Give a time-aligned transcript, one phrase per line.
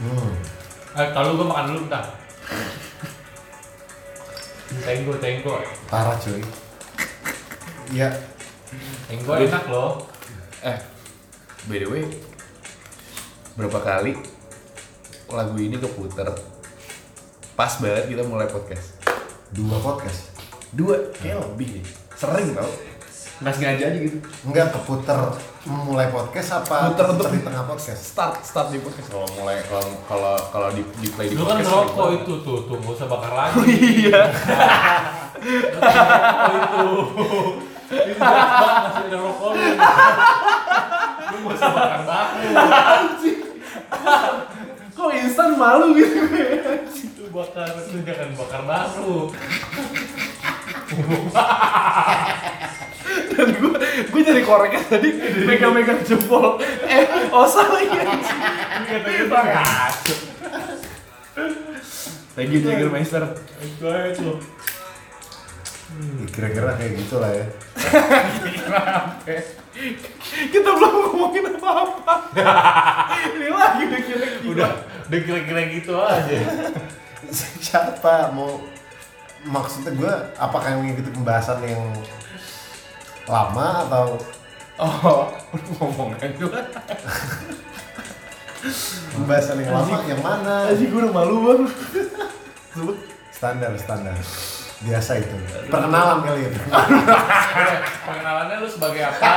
[0.00, 0.32] Hmm.
[0.96, 2.04] Eh, kalau gua makan dulu bentar.
[4.80, 5.60] Tenggo, tenggo.
[5.92, 6.40] Parah cuy.
[7.92, 8.08] Iya.
[9.12, 10.00] Tenggo enak loh.
[10.64, 10.78] Eh,
[11.68, 12.04] by the way,
[13.60, 14.16] berapa kali
[15.30, 16.26] lagu ini keputer
[17.54, 18.96] pas banget kita mulai podcast.
[19.52, 20.32] Dua podcast.
[20.72, 21.84] Dua, kayak lebih.
[22.16, 22.72] Sering tau.
[23.44, 24.16] Nggak sengaja aja gitu.
[24.48, 25.28] Enggak keputer
[25.62, 28.00] mulai podcast apa Puter untuk- di tengah podcast?
[28.06, 29.08] Start, start di podcast.
[29.08, 31.68] Kalau mulai, kalau kalau kalau di, di play di Lu kan podcast.
[31.70, 33.52] rokok sering itu tuh, tuh nggak usah bakar lagi.
[33.52, 33.76] banget.
[33.76, 34.22] Iya.
[36.48, 36.86] Itu.
[37.90, 39.60] Itu masih ada rokok lu.
[41.20, 43.00] Lu nggak usah bakar bakar.
[44.90, 46.16] Kok instan malu gitu?
[46.90, 49.28] Itu bakar, itu jangan bakar baru.
[53.30, 53.74] Dan gue
[54.10, 55.10] gue jadi koreknya tadi
[55.48, 56.60] megang-megang jempol.
[56.84, 57.04] Eh.
[58.90, 60.14] Kata-kata ngaco.
[62.36, 63.24] Thank you Jagermeister.
[63.60, 64.38] Itu aja tuh.
[65.90, 67.46] Ya, Kira-kira kayak gitu lah ya.
[70.54, 72.14] Kita belum ngomongin apa-apa.
[73.34, 74.70] Ini lagi dikira Udah,
[75.10, 76.38] udah kira-kira gitu aja.
[77.64, 78.62] Siapa mau
[79.42, 81.82] maksudnya gue apakah yang mengikuti pembahasan yang
[83.24, 84.06] lama atau
[84.80, 85.28] Oh,
[85.76, 86.32] ngomong aja.
[89.12, 90.72] pembahasan yang lama yang mana?
[90.72, 91.72] Aji gue udah malu banget.
[93.28, 94.16] Standar standar
[94.80, 95.36] biasa itu.
[95.68, 96.50] Perkenalan kali ya.
[96.56, 96.64] Udah,
[98.08, 99.32] Pengenalannya lu sebagai apa?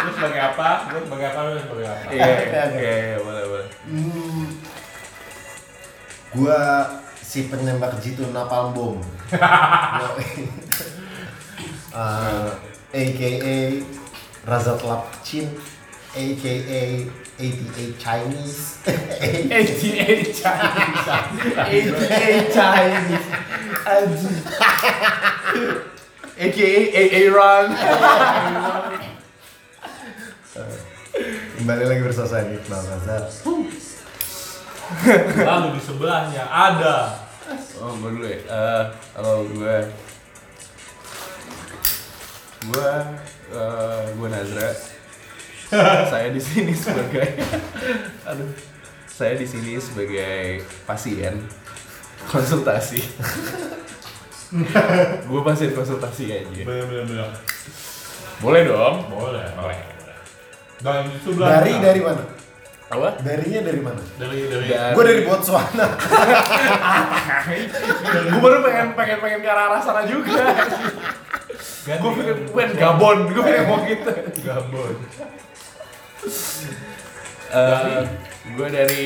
[0.00, 0.68] Lu sebagai apa?
[0.88, 1.40] Lu sebagai apa?
[1.44, 2.00] Lu sebagai apa?
[2.08, 3.68] Iya, iya, iya, boleh, boleh.
[3.84, 4.44] Hmm,
[6.32, 6.60] gua
[7.30, 8.98] si penembak jitu napalm bom.
[11.94, 12.50] uh,
[12.90, 13.86] AKA
[14.42, 15.46] Razat Lapchin
[16.10, 17.06] AKA
[17.38, 21.06] 88 Chinese 88 Chinese.
[21.54, 23.30] 88 Chinese.
[26.34, 27.66] AKA AA Run.
[31.62, 33.30] Kembali lagi bersama saya Iqbal Razat
[35.40, 37.16] Lalu di sebelahnya ada
[37.82, 38.38] Oh, gue dulu ya.
[38.46, 39.76] Eh, kalau gue
[42.70, 42.90] gue
[43.50, 44.70] eh, gue Nazra.
[46.10, 47.26] saya di sini sebagai
[48.26, 48.50] aduh.
[49.10, 51.42] Saya di sini sebagai pasien
[52.30, 53.00] konsultasi.
[55.30, 56.62] gue pasien konsultasi aja.
[56.62, 57.30] bener-bener
[58.40, 59.10] Boleh dong.
[59.12, 59.80] boleh, boleh.
[60.80, 62.39] Dan sebelah Dari dari mana?
[62.90, 63.22] Apa?
[63.22, 64.02] Darinya dari mana?
[64.18, 65.86] dari dari Dan- Gue dari Botswana
[68.30, 70.42] gue baru pengen pengen pengen ke arah sana juga.
[71.86, 74.10] Gue pengen pengen Gabon, gue pengen mau gitu.
[74.42, 74.94] Gabon.
[77.50, 78.00] Eh,
[78.50, 79.04] gue dari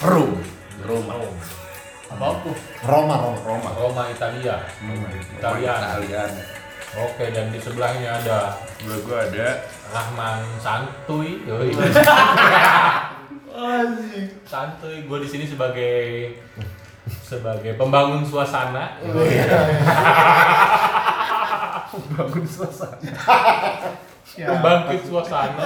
[0.00, 0.30] Rum.
[0.80, 1.04] Rum.
[2.08, 2.56] Apa tuh?
[2.80, 3.70] Roma Roma Roma.
[3.74, 4.62] Roma Italia.
[5.34, 5.74] Italia.
[5.74, 6.30] Italian.
[6.90, 9.46] Oke, dan di sebelahnya ada Gue gue ada
[9.88, 11.44] Rahman Santuy.
[11.44, 11.68] Yoi.
[14.44, 14.96] Santuy.
[15.04, 16.32] Gue di sini sebagai
[17.20, 18.96] sebagai pembangun suasana.
[22.10, 22.98] bangun suasana.
[24.28, 25.64] Pembangkit suasana.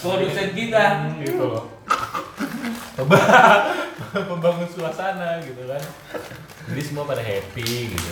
[0.00, 0.84] Produsen kita
[1.18, 1.64] gitu loh.
[2.94, 3.64] Pemba-
[4.30, 5.82] Pembangun suasana gitu kan.
[6.64, 8.10] Jadi semua pada happy gitu.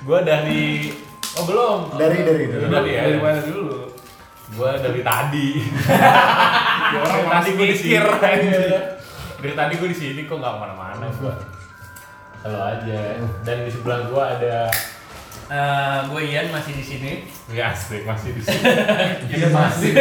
[0.00, 0.92] Gue dari
[1.34, 1.98] Oh belum.
[1.98, 2.70] Dari- dari- Dari, dari.
[2.70, 3.02] dari, ya.
[3.04, 3.90] dari mana dulu?
[4.54, 5.48] Gue dari tadi.
[6.94, 7.88] Ya, orang dari tadi masih gue di sini.
[7.90, 8.54] mikir, anjing.
[9.34, 11.34] Dari tadi gue di sini kok nggak ke mana-mana gue.
[12.40, 13.02] Halo aja.
[13.42, 14.56] Dan di sebelah gue ada
[15.44, 17.12] Eh, gue Ian masih di sini.
[17.50, 18.64] Ya asik masih di sini.
[19.28, 19.92] Iya masih.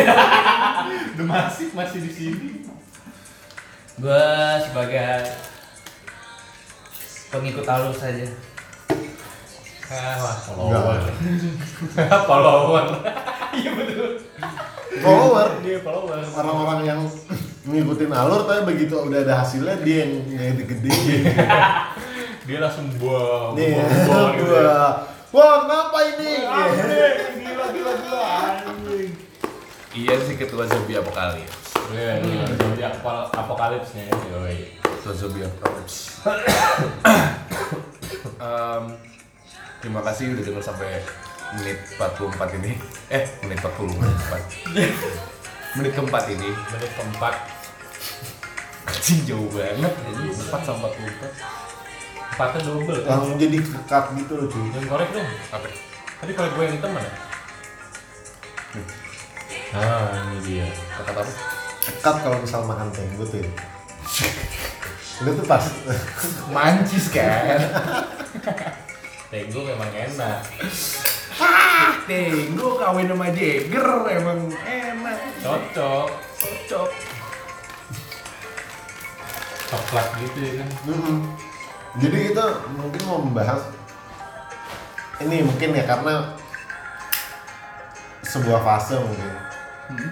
[1.18, 2.50] Udah masih masih di sini.
[3.98, 4.24] Gue
[4.64, 5.20] sebagai
[7.34, 8.30] pengikut halus saja.
[9.90, 11.00] Ah, wah, follower.
[12.30, 12.86] follower.
[13.54, 14.10] Iya betul.
[14.94, 16.22] Follower Dia follower.
[16.34, 17.00] orang-orang yang
[17.63, 20.94] ngikutin alur tapi begitu udah ada hasilnya dia yang yang gede
[22.48, 24.54] Dia langsung buang, nih buang, buang gitu.
[24.54, 25.07] ya.
[25.31, 26.30] wah kenapa ini
[27.40, 28.25] gila gila gila.
[29.94, 31.62] Iya sih ketua zombie apokalips.
[31.94, 34.58] Iya, iya, jadi apokal- apokalipsnya ya, yoi.
[35.46, 35.96] Apokalips.
[38.40, 38.84] Em,
[39.80, 41.04] terima kasih udah denger sampai
[41.54, 42.72] menit 44 ini.
[43.10, 44.44] Eh, menit 40 menit 4.
[45.74, 46.50] menit keempat ini.
[46.50, 47.36] Menit keempat,
[48.84, 49.94] Anjing jauh banget.
[49.94, 51.31] Jadi 4 sama 44.
[52.34, 53.10] empatnya double kan?
[53.14, 55.30] langsung jadi kekat gitu loh cuy Yang korek dong.
[55.54, 55.68] Apa?
[56.18, 57.12] Tadi korek gue yang hitam mana?
[59.69, 60.66] Ah, ini dia.
[60.98, 61.22] Kata apa?
[61.83, 63.50] Dekat kalau misal makan tenggo tuh ya.
[65.24, 65.63] Lu tuh pas
[66.51, 67.59] Mancis kan.
[69.33, 70.39] Tenggo memang enak.
[72.06, 75.18] Tenggo kawin sama Jagger emang enak.
[75.41, 76.07] Cocok.
[76.39, 76.89] Cocok.
[79.74, 80.69] Coklat gitu ya kan.
[80.85, 81.18] Mm-mm.
[81.97, 83.62] Jadi kita mungkin mau membahas
[85.21, 86.33] ini mungkin ya karena
[88.25, 89.30] sebuah fase mungkin
[89.83, 90.09] Hmm.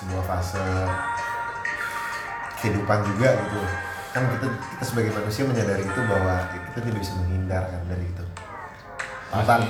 [0.00, 0.64] Sebuah fase
[2.56, 3.60] kehidupan juga gitu
[4.10, 8.24] kan kita kita sebagai manusia menyadari itu bahwa kita tidak bisa menghindar kan dari itu
[9.30, 9.62] tentang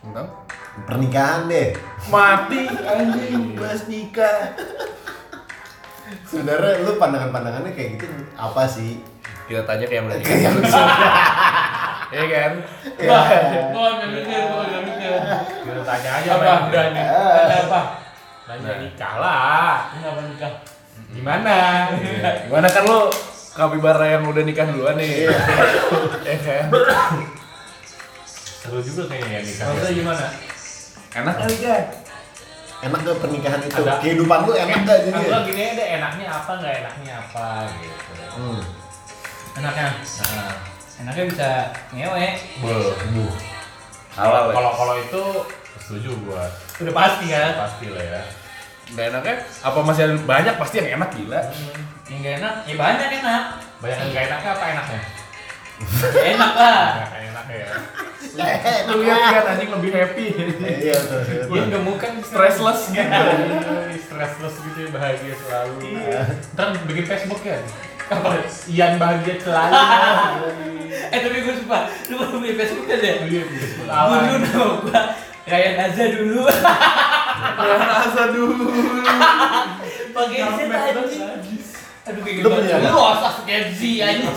[0.00, 0.26] Entah.
[0.86, 1.74] pernikahan deh
[2.06, 4.54] Mati anjing bahas nikah.
[6.24, 9.02] sebenarnya lu pandangan-pandangannya kayak gitu apa sih
[9.44, 10.24] Kita tanya kayak mereka.
[10.24, 10.52] kayak
[12.10, 12.52] Iya kan?
[12.98, 13.18] ya,
[13.70, 15.10] Gua nggak mikir, gua nggak mikir.
[15.62, 16.52] Kita tanya aja Apa?
[16.66, 17.06] Tanya
[17.60, 17.80] apa?
[18.50, 18.78] Nanya Nah.
[18.82, 19.74] nikah lah.
[19.94, 20.52] Kenapa nikah?
[21.10, 21.56] Gimana?
[22.42, 23.00] Gimana kan lu
[23.52, 25.30] kapibara yang udah nikah duluan nih?
[26.30, 26.66] Eh kan?
[28.26, 29.64] Seru juga kayaknya ya nikah.
[29.70, 30.24] Maksudnya gimana?
[31.12, 31.84] Enak kali kan?
[32.80, 36.52] enak gak pernikahan itu Ada- kehidupan lu enak gak jadi Enggak gini aja enaknya apa
[36.56, 38.12] nggak enaknya apa gitu.
[38.40, 38.60] hmm.
[39.52, 39.86] Enaknya?
[40.00, 40.54] Nah,
[40.96, 41.48] Enaknya bisa
[41.92, 42.26] ngewe.
[42.64, 42.72] bu.
[44.10, 44.52] Halal ya?
[44.56, 45.22] Kalau kalau itu
[45.76, 46.48] setuju gua.
[46.80, 47.52] Udah pasti kan?
[47.60, 48.22] Pasti lah ya.
[48.90, 49.34] Nggak enaknya?
[49.62, 51.40] Apa masih ada banyak pasti yang enak gila?
[52.10, 53.42] Yang gak enak, ya banyak enak.
[53.78, 55.00] Banyak yang nggak enaknya apa enaknya?
[56.10, 56.82] Ya enak lah.
[56.92, 57.68] Enaknya enaknya ya.
[58.84, 60.26] Lu lihat kan anjing lebih happy.
[60.60, 63.00] iya betul Dia gemukan Stressless gitu.
[63.00, 65.76] Iya, Stressless gitu ya, bahagia selalu.
[66.52, 67.58] Ntar bikin Facebook ya.
[68.10, 68.42] Apa?
[68.66, 69.74] Ian bahagia selalu.
[70.90, 73.14] Eh tapi gue suka, lu baru punya Facebook kan ya?
[73.22, 74.14] Iya, Facebook Dulu ala.
[74.42, 75.00] nama gua
[75.46, 76.40] Ryan Azza dulu
[77.40, 78.68] rasa dulu.
[80.10, 81.62] Pakai Z anjing
[82.00, 83.28] Aduh kayak Lu punya gitu apa?
[83.30, 84.34] Lu Kenzi anjing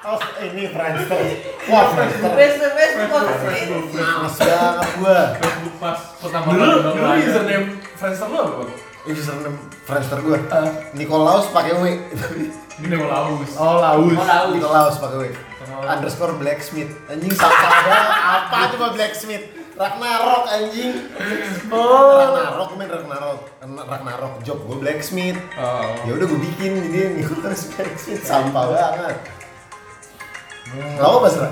[0.00, 1.20] Oh, ini Friendster.
[1.68, 2.32] Wah, Friendster.
[2.32, 5.18] Facebook Facebook Males banget gua.
[5.36, 7.66] Facebook pas pertama Dulu kali dulu username
[8.00, 8.62] Friendster lu apa?
[9.06, 10.38] Username Friendster gua.
[10.96, 11.84] Nikolaus pakai W.
[12.80, 13.52] Ini mau laus.
[13.60, 14.16] Oh, Laus.
[14.16, 14.50] Oh, Laus.
[14.56, 15.24] Nikolaus pakai W.
[15.84, 16.90] Underscore blacksmith.
[17.12, 17.60] Anjing salah.
[18.48, 19.59] Apa coba blacksmith?
[19.80, 20.92] Ragnarok anjing.
[21.72, 22.20] Oh.
[22.20, 23.40] Ragnarok main Ragnarok.
[23.64, 25.40] Ragnarok job gua blacksmith.
[25.56, 26.04] Oh.
[26.04, 29.16] Ya udah gua bikin jadi Nikolaus blacksmith sampah banget.
[31.00, 31.50] Lalu apa Sra?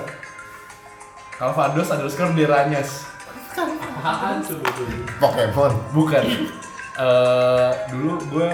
[1.40, 3.08] Calvados underscore Deranyas.
[4.04, 4.60] Apaan tuh?
[5.16, 5.72] Pokemon.
[5.96, 6.24] Bukan.
[7.00, 8.50] Eh dulu gue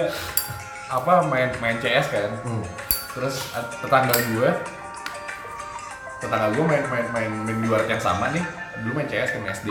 [0.86, 2.30] apa main main CS kan.
[2.46, 2.62] Hmm.
[3.10, 4.50] Terus eh, tetangga gue
[6.22, 8.63] tetangga gue main main main main di luar yang sama nih.
[8.76, 9.68] Dulu main CS kan SD.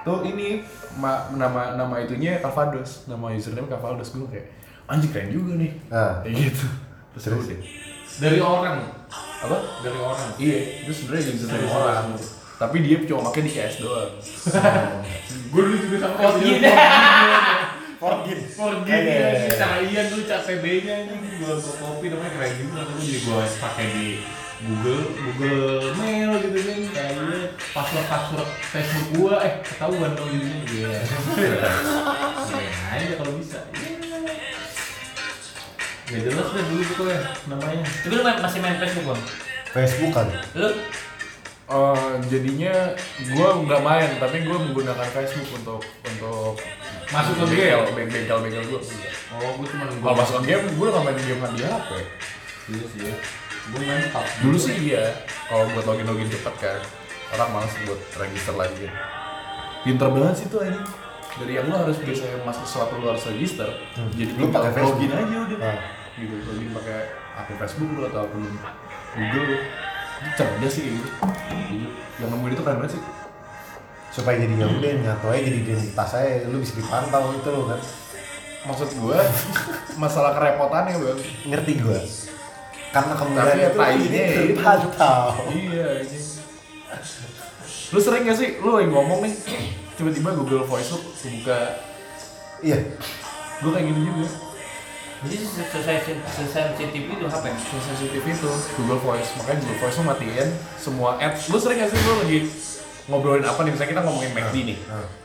[0.00, 0.60] Tuh ini
[0.94, 4.46] ma- nama nama itunya Calvados, nama username Calvados gue kayak
[4.84, 5.72] anjing keren juga nih.
[5.86, 6.66] Nah, Kayak gitu.
[7.12, 7.44] Terus Terus?
[7.46, 7.60] udah.
[8.16, 8.76] Dari orang.
[9.40, 9.56] apa?
[9.80, 10.28] Dari orang.
[10.36, 12.04] Iya, itu sebenarnya Dari username orang.
[12.54, 14.12] Tapi dia cuma pakai di CS doang.
[15.52, 16.70] Gue dulu juga sama kayak gini
[17.94, 18.38] Forgin.
[18.52, 23.00] Forgin ya, si Caian tuh cat PB-nya nih gua gua copy namanya keren juga terus
[23.02, 24.06] jadi gua pakai di
[24.64, 27.40] Google Google Mail gitu kan kayaknya
[27.70, 30.90] password password Facebook gua eh ketahuan dong gitu kan iya
[32.48, 33.60] main aja kalau bisa
[36.04, 37.18] Gak jelas deh dulu pokoknya
[37.48, 39.20] namanya Tapi lu main- masih main Facebook bang?
[39.72, 40.28] Facebook kan.
[40.52, 40.68] Lu?
[41.64, 42.74] Eh, jadinya
[43.18, 46.60] gue nggak main, tapi gue menggunakan Facebook untuk untuk
[47.08, 48.80] Masuk ke bengkel, bengkel bengkel gue.
[49.32, 51.90] Oh gua cuma Kalau masuk ke game, gue nggak main game di HP.
[52.68, 53.14] Iya sih ya
[53.64, 55.04] Gua main PUBG Dulu sih iya,
[55.46, 56.80] kalau buat login login cepet kan,
[57.32, 58.94] orang males buat register lagi kan.
[59.80, 60.84] Pinter banget sih tuh anjing.
[61.34, 63.66] Dari yang lu harus bisa masuk sesuatu lu harus register,
[64.12, 64.96] jadi Lu pakai Facebook.
[65.00, 65.58] login aja udah.
[65.58, 65.78] Nah.
[66.14, 66.98] Gitu, login pakai
[67.34, 68.44] akun Facebook lu atau akun
[69.14, 69.56] Google lu.
[70.14, 71.08] Itu Cerdas sih gitu.
[71.68, 71.88] Gitu.
[72.16, 73.02] Yang nemuin itu keren banget sih.
[74.10, 77.82] supaya jadi ya udah nyatu aja jadi identitas saya lu bisa dipantau itu loh kan
[78.62, 79.18] maksud gue
[80.02, 81.98] masalah kerepotannya bang ngerti gua
[82.94, 84.54] karena Tapi kemudian ya itu itu.
[84.54, 85.26] terpantau.
[85.50, 86.18] Iya ini
[87.90, 89.34] lu sering gak sih lu lagi ngomong nih
[89.94, 91.58] tiba-tiba Google Voice lu buka
[92.62, 92.78] iya.
[93.62, 94.26] Gue kayak gini juga.
[95.24, 97.44] Jadi sesensitif sesensitif itu HP?
[97.80, 99.30] sensitif itu Google Voice.
[99.38, 100.48] Makanya Google Voice lu matiin
[100.78, 102.38] semua ads lu sering gak sih lu lagi
[103.10, 103.70] ngobrolin apa nih?
[103.74, 104.78] Misalnya kita ngomongin McD nih.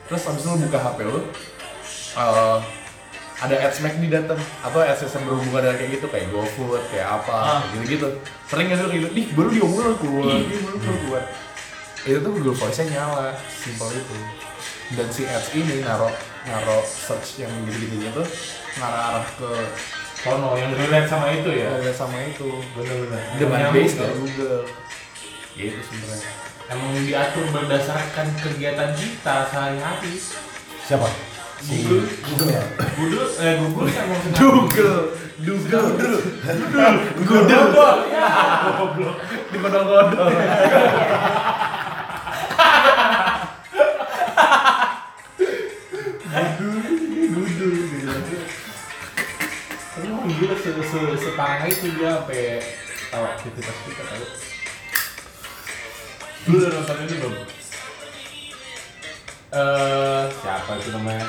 [0.09, 1.19] Terus habis itu lu buka HP lu
[2.17, 2.57] eh,
[3.39, 7.31] ada ads McD datang atau ads yang berhubungan dengan kayak gitu kayak GoFood kayak apa
[7.33, 7.59] Ah.
[7.63, 8.07] kayak gitu-gitu
[8.45, 11.23] sering gak sih gitu nih baru diomongin keluar ini baru keluar
[11.99, 14.15] itu tuh Google Voice nya nyala simpel itu
[14.91, 16.09] dan si ads ini naro
[16.43, 18.27] naro search yang gitu-gitunya tuh
[18.75, 19.51] ngarah ke
[20.19, 21.79] Sono yang relate sama itu ya.
[21.79, 22.43] ya sama itu
[22.75, 23.23] Bener-bener.
[23.39, 24.03] dengan base ya.
[24.03, 24.61] dari Google
[25.55, 26.31] gitu sebenarnya
[26.69, 30.21] Emang diatur berdasarkan kegiatan kita sehari-hari.
[30.85, 31.09] Siapa?
[31.59, 32.63] Google, Google ya?
[32.95, 34.05] Google, eh Google kan
[34.39, 34.99] Google
[35.39, 35.87] Google
[36.55, 37.43] Google Google
[38.11, 38.27] Ya,
[38.79, 39.15] goblok.
[39.49, 40.27] di kodok-kodok
[47.29, 48.37] Dudul gitu.
[49.99, 52.63] Emang gila se se separah itu dia sampai
[53.11, 54.25] tahu aktivitas kita tahu.
[56.49, 57.35] Lu udah nonton ini belum?
[59.49, 61.27] Eh siapa itu namanya?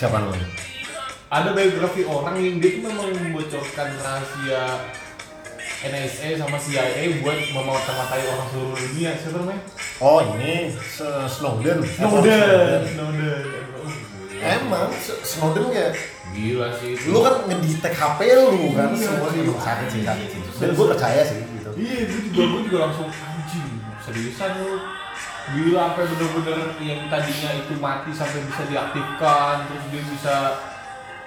[0.00, 0.48] Siapa namanya?
[1.28, 4.80] Ada biografi orang yang dia tuh memang membocorkan rahasia
[5.84, 9.12] NSA sama CIA buat memata-matai orang seluruh dunia.
[9.20, 9.60] Siapa namanya?
[10.00, 10.72] Oh ini
[11.28, 11.84] Snowden.
[11.84, 12.80] Snowden.
[12.96, 13.44] Snowden.
[14.40, 15.92] Emang Snowden ya.
[16.32, 16.96] Gila sih.
[16.96, 17.12] itu.
[17.12, 20.40] Lu kan ngedetek HP lu kan Iya, semua emang sakit sih sakit sih.
[20.64, 21.70] Dan gue percaya sih gitu.
[21.76, 23.68] Iya, gue juga, gue juga langsung anjing,
[24.00, 24.99] seriusan lu
[25.50, 30.36] Gila sampai bener-bener yang tadinya itu mati sampai bisa diaktifkan Terus dia bisa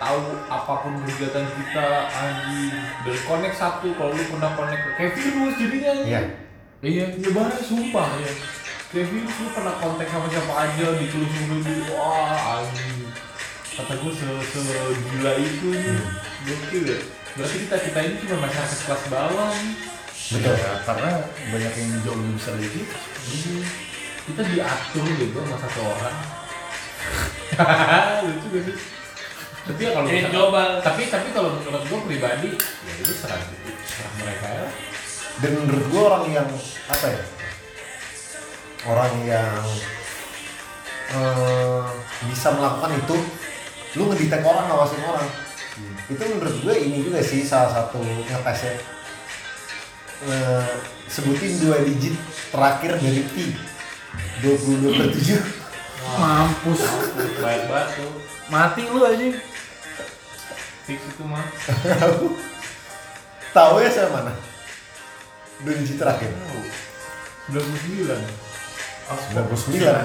[0.04, 0.20] tahu
[0.52, 2.76] apa pun kegiatan kita anjing.
[3.08, 6.22] Dan connect satu, kalau lu pernah connect ke kayak virus jadinya Iya.
[6.84, 8.32] Iya, iya banget sumpah ya
[8.92, 13.10] Kayak virus lu pernah kontak sama siapa aja ditelusuri dulu, wah anjing.
[13.74, 14.60] Kata gue se, se
[15.10, 15.98] gila itu nih,
[16.46, 17.00] gokil ya.
[17.34, 19.74] Berarti kita kita ini cuma masyarakat kelas bawah nih
[20.24, 20.56] Betul.
[20.56, 21.12] Ya, karena
[21.52, 22.98] banyak yang jauh lebih besar dari kita.
[23.34, 23.62] Iya.
[24.24, 26.18] Kita diatur gitu sama satu orang.
[28.28, 28.78] Lucu gak sih?
[29.64, 30.70] Tapi ya kalau Jadi global.
[30.84, 33.44] tapi tapi kalau menurut gue pribadi ya itu serang
[33.88, 34.68] serang mereka ya.
[35.40, 36.48] Dan menurut gue orang yang
[36.88, 37.24] apa ya?
[38.84, 39.64] Orang yang
[41.16, 41.84] eh,
[42.28, 43.16] bisa melakukan itu,
[43.96, 45.28] lu ngedetek orang, ngawasin orang.
[46.12, 48.76] Itu menurut gue ini juga sih salah satu ngetesnya.
[50.24, 50.74] Eh,
[51.08, 52.16] sebutin dua digit
[52.52, 53.24] terakhir dari
[54.14, 55.42] Pi 22 per 7
[56.14, 56.82] mampus
[57.40, 58.12] Baik banget tuh.
[58.48, 59.34] mati lu anjing
[60.84, 61.40] Fix itu mah.
[63.56, 64.36] Tahu ya saya mana?
[65.64, 66.28] Dua digit terakhir.
[67.48, 68.12] 99.
[69.08, 69.72] oh, 99.
[69.72, 70.04] sembilan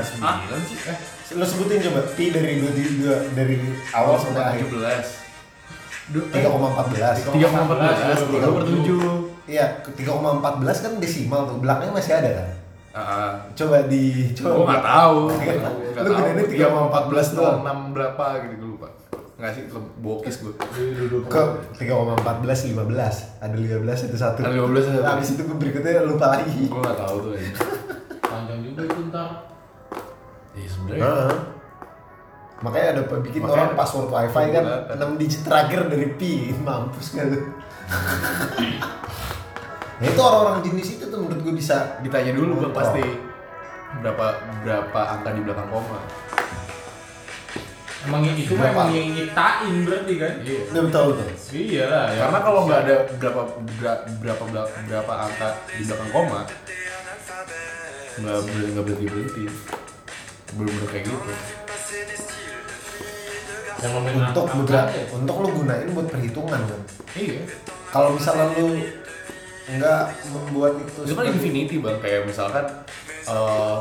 [0.62, 0.98] sih eh
[1.34, 3.58] Lo sebutin coba Pi dari dua, dua dari
[3.90, 4.70] awal sampai akhir.
[4.70, 5.06] tujuh belas
[6.08, 6.30] 3,14.
[6.30, 7.30] tiga koma empat belas Tiga
[8.22, 9.02] tiga per tujuh
[9.48, 10.44] Iya, 3,14
[10.78, 11.56] kan desimal tuh.
[11.58, 12.48] Belakangnya masih ada kan?
[12.90, 14.50] Ah Coba di coba.
[14.50, 15.16] gue nggak tahu
[15.98, 17.58] Lu tiga koma empat belas doang.
[17.60, 18.86] enam berapa gitu gue lupa
[19.34, 19.62] nggak sih
[19.98, 20.52] bokis gue
[21.24, 21.40] Ke
[21.78, 23.38] 3,14 15.
[23.38, 24.38] Ada 15 itu satu.
[24.40, 25.00] Ada 15 satu.
[25.04, 26.66] Habis itu gue berikutnya lupa lagi.
[26.66, 27.48] gue nggak tahu tuh aja
[28.28, 29.28] panjang juga itu ntar.
[30.52, 31.32] iya sebenarnya Heeh.
[32.58, 34.76] Makanya ada bikin Makanya orang password wifi kan Iya.
[34.98, 36.32] 6 digit terakhir dari Pi.
[36.58, 37.38] Mampus kan lu.
[39.98, 42.70] Nah itu orang-orang jenis itu tuh menurut gue bisa ditanya dulu Oh.
[42.70, 43.02] pasti
[43.98, 44.26] berapa
[44.62, 45.98] berapa angka di belakang koma
[48.00, 48.86] Emang itu Berapa?
[48.86, 50.32] emang yang nyiptain berarti kan?
[50.40, 51.26] iya Udah betul betul.
[51.50, 52.20] Iya lah ya.
[52.22, 53.42] karena kalau nggak ada berapa
[53.74, 54.44] berapa berapa
[54.86, 56.40] berapa angka di belakang koma
[58.18, 59.44] nggak ber- nggak berhenti berhenti
[60.48, 61.30] bener-bener kayak gitu
[63.78, 65.04] yang Untuk beberapa, ya.
[65.12, 66.80] untuk lu gunain buat perhitungan kan.
[67.14, 67.42] iya
[67.88, 68.74] Kalau misalnya lu
[69.70, 72.64] nggak membuat itu itu kan infinity bang kayak misalkan
[73.22, 73.76] eh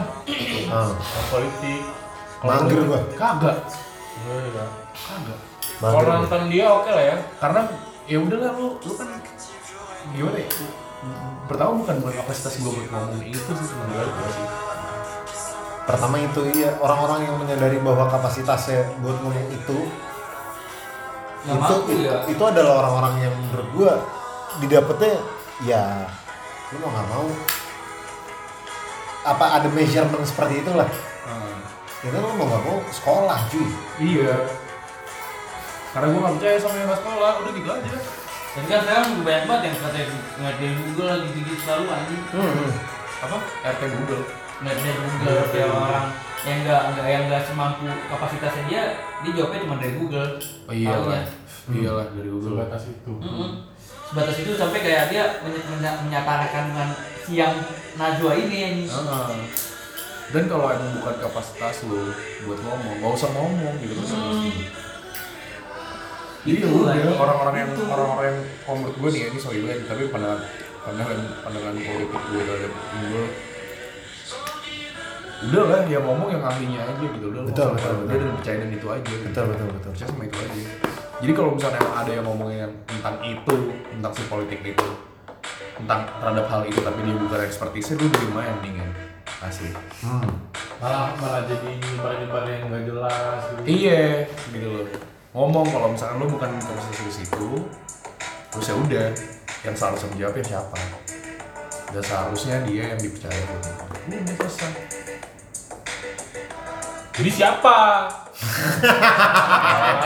[1.31, 1.81] politik.
[2.41, 3.57] mager gua kagak
[4.19, 4.65] Iya.
[5.07, 5.41] Kagak.
[5.79, 6.15] Kalau gua.
[6.23, 7.17] nonton dia oke lah ya.
[7.39, 7.61] karena
[8.09, 9.09] ya udahlah lu lu kan
[10.15, 10.49] gimana ya?
[11.47, 14.09] Pertama bukan bukan kapasitas gue buat ngomong itu sih sebenarnya.
[14.09, 14.47] Gue sih
[15.89, 19.79] pertama itu iya orang-orang yang menyadari bahwa kapasitasnya buat ngomong itu
[21.49, 22.17] Nggak itu, mampu itu, ya.
[22.29, 23.93] itu adalah orang-orang yang menurut gua
[24.61, 25.17] didapetnya
[25.65, 26.05] ya
[26.75, 27.29] lu mau nggak mau.
[29.25, 30.89] Apa ada measurement seperti itulah.
[32.05, 33.69] Itu lu mau nggak mau sekolah cuy.
[34.03, 34.35] Iya
[35.89, 37.93] karena gue gak percaya sama yang gak sekolah udah gitu aja
[38.49, 40.07] Dan kan sekarang juga banyak banget yang katanya
[40.53, 42.23] dari Google lagi gitu selalu anjing.
[43.19, 44.23] apa RT Google
[44.59, 46.07] dari Google kayak orang
[46.41, 48.83] yang enggak enggak yang enggak semampu kapasitasnya dia,
[49.21, 50.31] dia jawabnya cuma dari Google.
[50.39, 51.23] oh iya lah
[51.69, 53.13] iya lah dari Google Sebatas itu.
[54.05, 56.89] Sebatas itu sampai kayak dia menya- menya- menyatarakan dengan
[57.21, 57.55] siang
[57.95, 58.89] Najwa ini anjing.
[58.91, 59.29] Ah.
[60.29, 64.51] dan kalau emang bukan kapasitas lu buat ngomong gak usah ngomong gitu Hmm.
[66.47, 67.19] Jadi Itu udah lagi.
[67.19, 67.83] orang-orang yang Itu.
[67.87, 70.41] orang-orang yang menurut gue nih ini sorry banget tapi pandangan
[70.81, 73.25] pandangan pandangan politik gue terhadap ini gue
[75.39, 78.19] udah lah yang ngomong yang ahlinya aja gitu udah Betul, betul, udah betul.
[78.19, 79.25] dan percaya dan itu aja gitu.
[79.31, 80.63] betul betul betul percaya sama itu aja
[81.19, 83.55] jadi kalau misalnya ada yang ngomongin yang tentang itu
[83.95, 84.89] tentang si politik itu
[85.79, 88.91] tentang terhadap hal itu tapi dia bukan ekspertisnya lu dari mana mendingan
[89.39, 89.71] asli
[90.03, 90.27] hmm.
[90.79, 93.63] Malah malah jadi nyebar-nyebar yang nggak jelas gitu.
[93.67, 94.03] iya
[94.51, 94.87] gitu loh
[95.31, 97.47] ngomong kalau misalkan lu bukan komposisi di situ
[98.49, 99.07] terus ya udah
[99.63, 100.79] yang seharusnya menjawabnya siapa
[101.89, 103.71] dan seharusnya dia yang dipercaya gitu
[104.09, 104.73] udah selesai
[107.19, 108.07] Jadi siapa?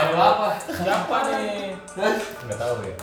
[0.01, 0.57] Ayo apa?
[0.65, 1.77] Siapa nih?
[2.41, 2.95] Nggak tahu ya.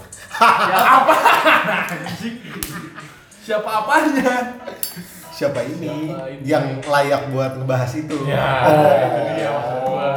[3.41, 4.35] siapa apanya
[5.31, 6.43] siapa ini Siapa ini?
[6.43, 10.11] yang layak buat ngebahas itu Ya, oh itu dia maksud gua.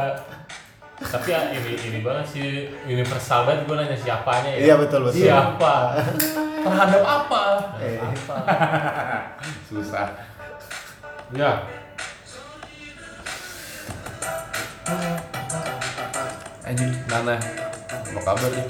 [1.04, 2.46] Tapi ya ini ini banget sih
[2.84, 4.58] universal banget gue nanya siapanya ya.
[4.62, 5.74] iya betul betul Siapa?
[6.60, 7.42] terhadap apa
[7.78, 8.00] Eh,
[9.64, 10.08] susah
[11.32, 11.66] Ya.
[16.64, 17.36] anjing Nana
[17.90, 18.66] apa kabar nih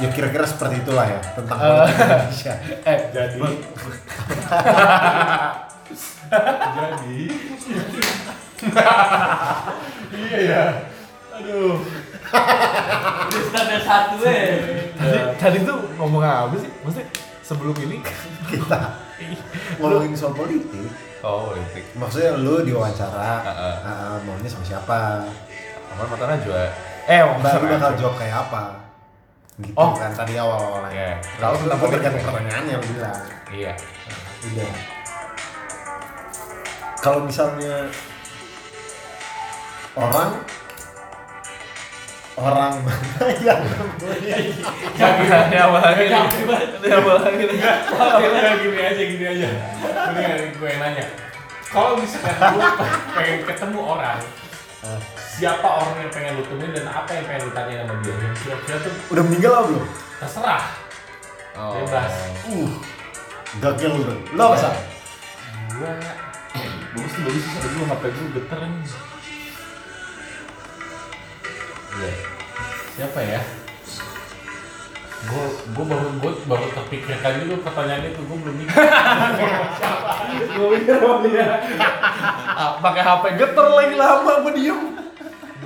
[0.00, 2.54] ya kira-kira seperti itulah ya tentang politik Indonesia.
[2.90, 3.38] Eh Jadi
[6.72, 7.18] Jadi
[10.12, 10.64] Iya ya.
[11.32, 11.80] Aduh.
[13.32, 14.92] udah standar satu eh.
[14.96, 16.70] tadi tadi tuh ngomong apa sih?
[16.84, 17.08] Maksudnya
[17.44, 18.00] sebelum ini?
[18.52, 18.96] Kita
[19.80, 20.88] ngomongin soal politik.
[21.20, 21.84] Oh politik.
[21.96, 23.74] Maksudnya lu diwawancara Heeh.
[23.84, 25.28] ah, maunya sama siapa?
[25.92, 28.81] Apa mata Najwa eh sama bakal jawab kayak apa
[29.62, 29.94] gitu Oh.
[29.94, 31.10] kan tadi awal-awalnya Iya.
[31.38, 32.24] kalau tentang Gua politik bertanya.
[32.24, 33.72] pertanyaannya lu bilang iya
[34.42, 34.72] udah
[36.98, 37.74] kalau misalnya
[39.92, 40.30] orang
[42.32, 44.56] orang mana yang nemuin lagi nih
[45.44, 47.44] ini apa lagi
[47.92, 49.48] Oke, udah gini aja, gini aja.
[50.08, 51.04] Ini gue yang nanya.
[51.68, 52.60] Kalau misalkan lu
[53.12, 54.18] pengen ketemu orang,
[55.32, 58.14] siapa orang yang pengen lu temuin dan apa yang pengen lu tanya sama dia?
[58.20, 59.86] Yang kira-kira tuh udah meninggal apa belum?
[60.22, 60.62] terserah.
[61.58, 61.72] Oh.
[61.74, 62.12] Bebas.
[62.46, 62.70] Uh,
[63.58, 64.14] gakil lu.
[64.36, 64.74] Lo apa sih?
[65.72, 65.92] Gua
[66.92, 68.88] bagus tuh bagus sih ada dulu HP gue geter nih.
[71.92, 72.12] Iya.
[72.92, 73.40] Siapa ya?
[75.22, 78.76] Gue gue baru gue baru terpikirkan dulu pertanyaan itu gue belum mikir.
[79.40, 80.12] siapa?
[80.54, 80.96] Gue mikir
[81.32, 81.46] dia.
[82.52, 85.01] Ah, pakai HP geter lagi lama apa diem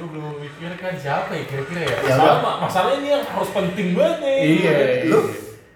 [0.06, 1.98] Gue belum memikirkan siapa ya kira-kira ya.
[2.06, 4.38] Ya Sama, masalahnya ini yang harus penting banget nih.
[4.54, 4.74] iya
[5.10, 5.18] Lu?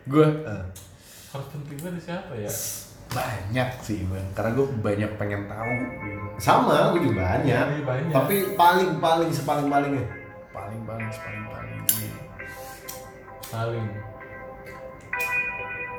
[0.07, 0.63] gue Eh,
[1.29, 2.51] Harus penting banget siapa ya?
[3.11, 7.43] banyak sih bang karena gue banyak pengen tahu gitu sama, gue juga banyak.
[7.43, 8.13] Iya, banyak.
[8.15, 10.07] Tapi paling paling sepaling palingnya.
[13.51, 13.83] paling.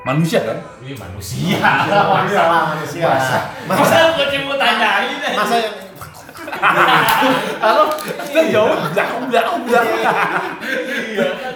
[0.02, 0.58] Manusia kan?
[0.80, 1.60] Ini manusia.
[1.60, 3.04] Manusia manusia.
[3.12, 3.84] Masa Masa
[5.36, 5.90] masa yang
[7.61, 9.99] Halo, kita jauh, jauh, jauh, jauh.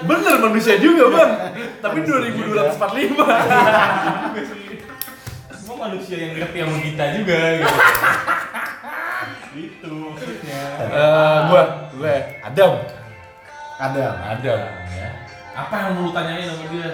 [0.06, 1.32] Bener manusia juga bang,
[1.84, 3.20] tapi 2245.
[5.52, 7.76] Semua manusia yang ngerti sama kita juga gitu.
[9.56, 10.62] Itu maksudnya.
[10.84, 11.64] Eh, gua,
[11.96, 12.74] gue, Adam.
[13.76, 14.06] ada.
[14.36, 14.60] Adam.
[14.96, 15.10] ya.
[15.56, 16.90] Apa yang mau lu tanyain sama dia?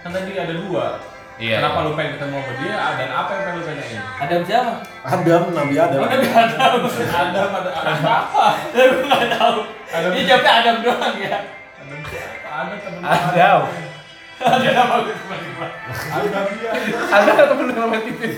[0.00, 1.00] Kan tadi ada dua.
[1.38, 1.86] Iya, Kenapa iya.
[1.86, 2.74] lu pengen ketemu sama dia?
[2.98, 4.02] Dan apa yang pengen lu tanyain?
[4.18, 4.72] Adam siapa?
[5.06, 6.00] Adam, Nabi Adam.
[6.02, 6.80] Oh, Nabi Adam.
[6.82, 8.44] Ada pada ada siapa?
[8.74, 9.58] Gue nggak tahu.
[9.94, 10.10] Adam.
[10.18, 11.38] Ini jawabnya Adam doang ya.
[11.78, 12.50] Ada siapa?
[12.50, 13.62] Ada temen Adam.
[14.38, 15.66] Ada nama gue tiba-tiba.
[16.10, 16.70] Ada dia.
[17.06, 18.36] Ada temen yang namanya Titis.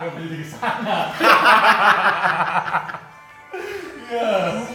[0.00, 0.98] Gak beli di sana.
[4.10, 4.66] Iya.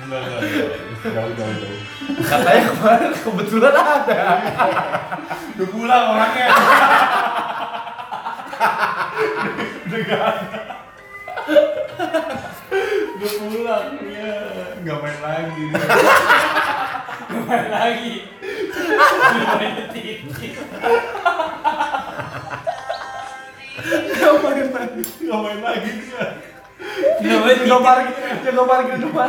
[0.00, 0.68] Enggak, enggak, enggak.
[1.00, 1.80] Jauh, jauh, jauh.
[2.24, 4.20] Katanya kemarin kebetulan ada.
[5.56, 6.46] Udah pulang orangnya.
[9.84, 10.60] Udah gak ada.
[13.16, 14.34] Udah pulang, ya.
[14.80, 15.64] Gak main lagi.
[17.30, 18.14] Main lagi.
[19.36, 20.18] Main titik.
[24.20, 25.02] Gak main lagi.
[25.04, 26.24] Gak main lagi dia.
[27.20, 29.28] Namanya Jaga parkir, jaga parkir depan.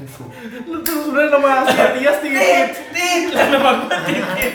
[0.00, 2.72] Lu tuh sebenarnya nama asli Tias Titit.
[2.72, 3.36] Titit.
[3.36, 4.54] Lah nama gue titit.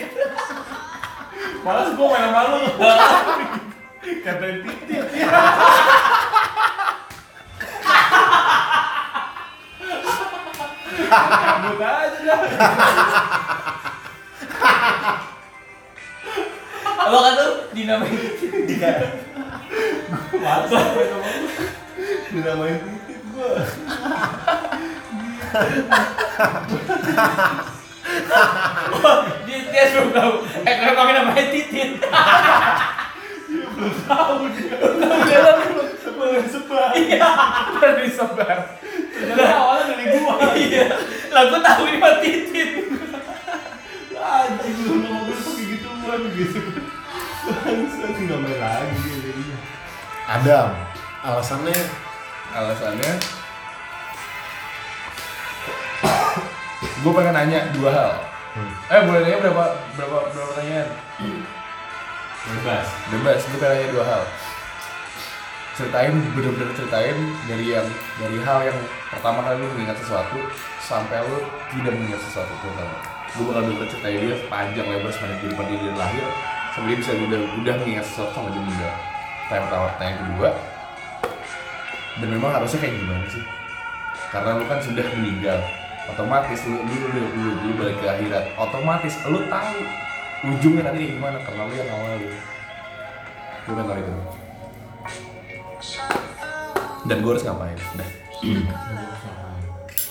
[1.62, 2.58] Malas gue main sama lu.
[4.26, 5.06] Katain titit.
[11.06, 12.40] Cabut aja dah.
[17.06, 17.54] Apa kata lu?
[17.70, 18.66] Dinamain titit.
[20.26, 20.74] Sama lu.
[22.34, 23.22] Dinamain titit
[29.46, 30.34] Dia dia belum tahu.
[30.64, 31.90] Eh kalau pakai namanya titit.
[34.06, 34.76] Tahu dia.
[34.80, 36.90] Tahu dia sebar.
[37.80, 38.58] Dan disebar.
[39.16, 40.34] Ternyata awalnya dari gua.
[40.56, 40.86] Iya.
[41.32, 42.70] Lah gue tahu ini mah titit.
[44.26, 46.60] Anjing lu ngomong pakai gituan gitu.
[47.46, 49.56] Bangsat nggak main lagi dia.
[50.26, 50.74] Adam.
[51.22, 51.78] Alasannya
[52.54, 53.12] Alasannya
[57.06, 58.12] gue pengen nanya dua hal.
[58.58, 58.72] Hmm.
[58.90, 59.64] Eh boleh nanya berapa
[59.94, 60.88] berapa berapa pertanyaan?
[62.50, 62.86] Bebas.
[63.14, 64.22] Bebas, gue pengen nanya dua hal.
[65.78, 67.86] Ceritain bener-bener ceritain dari yang
[68.18, 70.34] dari hal yang pertama kali lu mengingat sesuatu
[70.82, 71.46] sampai lu
[71.78, 72.98] tidak mengingat sesuatu itu pertama.
[73.38, 76.26] Gue bakal denger ceritain dia panjang lebar sepanjang kehidupan dia dari lahir
[76.74, 78.94] sampai dia bisa udah udah mengingat sesuatu sampai dia meninggal.
[79.46, 80.50] Pertanyaan pertama, pertanyaan kedua,
[82.18, 83.44] dan memang harusnya kayak gimana sih?
[84.34, 85.58] Karena lu kan sudah meninggal,
[86.06, 89.76] otomatis lu lu lu, lu, lu, lu balik ke akhirat, otomatis lu tahu
[90.46, 92.28] ujungnya nanti gimana karena lu yang awal lu.
[93.66, 94.12] Gue kan tahu itu.
[97.06, 97.78] Dan gue harus ngapain?
[97.78, 98.10] Udah.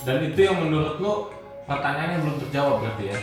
[0.06, 1.14] Dan itu yang menurut lo
[1.66, 3.18] pertanyaannya belum terjawab berarti ya?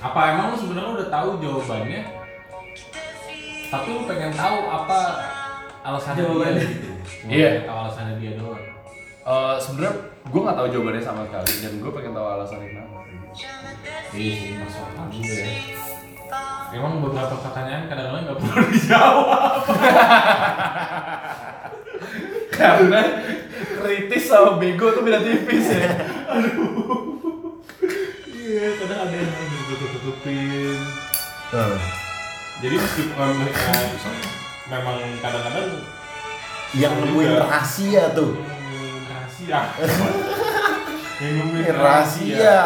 [0.00, 2.02] Apa emang lo sebenarnya udah tahu jawabannya?
[3.70, 4.98] Tapi lo pengen tahu apa
[5.80, 6.58] alasannya Jawabannya.
[6.58, 6.90] dia gitu?
[7.30, 7.50] Iya.
[7.64, 8.64] tahu alasannya dia doang.
[9.20, 12.98] Eh sebenarnya gue nggak tahu jawabannya sama sekali dan gue pengen tahu alasannya kenapa.
[14.10, 15.46] Iya sih masuk akal juga ya.
[16.70, 19.60] Emang beberapa pertanyaan kadang-kadang nggak perlu dijawab.
[22.60, 23.00] Karena
[23.80, 25.84] kritis sama bego tuh beda tipis ya.
[28.40, 30.76] Iya, kadang ada yang harus ditutup-tutupin.
[31.50, 31.78] Nah,
[32.60, 33.72] Jadi meskipun mereka
[34.68, 35.68] memang kadang-kadang
[36.76, 38.59] yang nemuin rahasia tuh.
[39.48, 39.60] Rahasia.
[41.20, 42.60] Ini rahasia.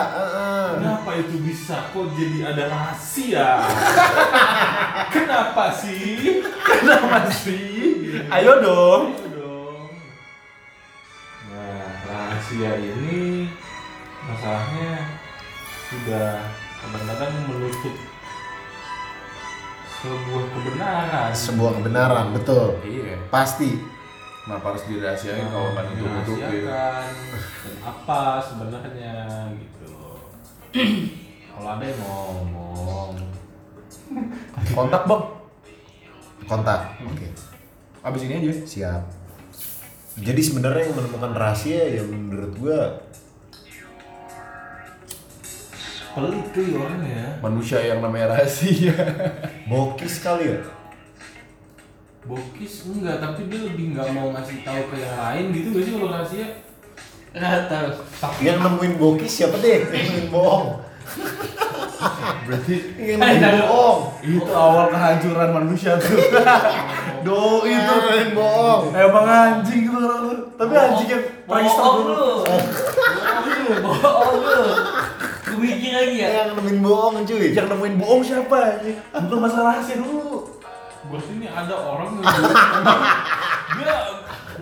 [0.79, 1.91] Kenapa itu bisa?
[1.91, 3.49] Kok jadi ada rahasia?
[5.15, 6.39] Kenapa sih?
[6.63, 8.15] Kenapa sih?
[8.31, 9.03] Ayo dong.
[9.11, 9.91] Ayo dong.
[11.51, 13.51] Nah, rahasia ini
[14.23, 15.19] masalahnya
[15.91, 16.47] sudah
[16.79, 17.95] kadang-kadang menutup
[19.99, 21.31] sebuah kebenaran.
[21.35, 22.79] Sebuah kebenaran, betul.
[22.87, 23.19] Iya.
[23.35, 23.94] Pasti.
[24.45, 26.69] Kenapa harus dirahasiain kalau kan itu tutupin?
[26.69, 27.09] dan
[27.81, 29.89] apa sebenarnya gitu
[31.55, 33.17] kalau ada yang ngomong
[34.75, 35.23] Kontak bang.
[36.45, 36.81] Kontak.
[37.09, 37.29] Oke.
[38.05, 38.53] Abis ini aja.
[38.65, 39.03] Siap.
[40.21, 42.81] Jadi sebenarnya yang menemukan rahasia ya menurut gua
[46.15, 48.95] pelit tuh ya orangnya Manusia yang namanya rahasia.
[49.67, 50.59] bokis kali ya.
[52.25, 55.93] Bokis enggak tapi dia lebih nggak mau ngasih tahu ke yang lain gitu gak sih
[55.93, 56.47] kalau rahasia
[57.35, 57.89] Nggak tahu.
[58.23, 59.91] Tapi Yang nemuin boki siapa deh?
[59.91, 60.67] Yang nemuin bohong.
[62.47, 64.01] Berarti Yang nemuin bohong.
[64.23, 66.15] itu awal kehancuran manusia tuh.
[67.27, 68.83] Do itu nemuin bohong.
[68.95, 70.47] emang anjing gitu orang.
[70.55, 72.15] Tapi anjing yang prankster dulu.
[72.15, 72.31] lu.
[73.83, 74.63] Bohong lu,
[75.59, 76.29] mikir lagi ya.
[76.39, 77.51] Yang nemuin bohong cuy.
[77.51, 78.97] Yang nemuin bohong siapa anjing?
[79.11, 80.34] Bukan masalah rahasia dulu.
[81.15, 82.27] Berarti ini ada orang yang
[83.79, 83.95] dia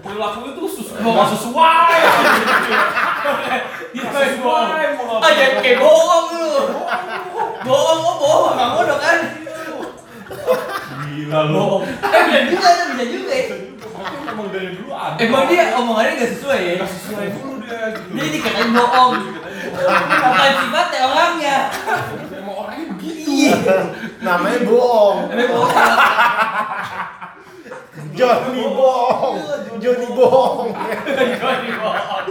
[0.04, 0.64] perilaku itu
[1.00, 1.96] nggak sesuai.
[3.96, 4.84] Dia sesuai.
[5.00, 6.52] mau Ah jangan kayak bohong lu.
[7.64, 9.18] Bohong, oh bohong, nggak bodoh kan?
[11.08, 11.88] Gila lo.
[11.88, 13.32] Eh bisa juga, bisa juga.
[14.28, 15.16] Emang dari dulu ada.
[15.24, 16.74] Emang dia omongannya nggak sesuai ya?
[16.84, 18.12] nggak sesuai dulu dia gitu.
[18.12, 19.12] Dia dikatain bohong.
[20.20, 21.56] Bukan sifatnya orangnya.
[22.28, 23.32] Emang orangnya begitu.
[24.22, 25.18] Namanya bohong.
[25.34, 25.74] Bohong.
[28.14, 29.36] Johnny bohong.
[29.82, 30.70] Johnny bohong.
[31.36, 32.26] Johnny bohong.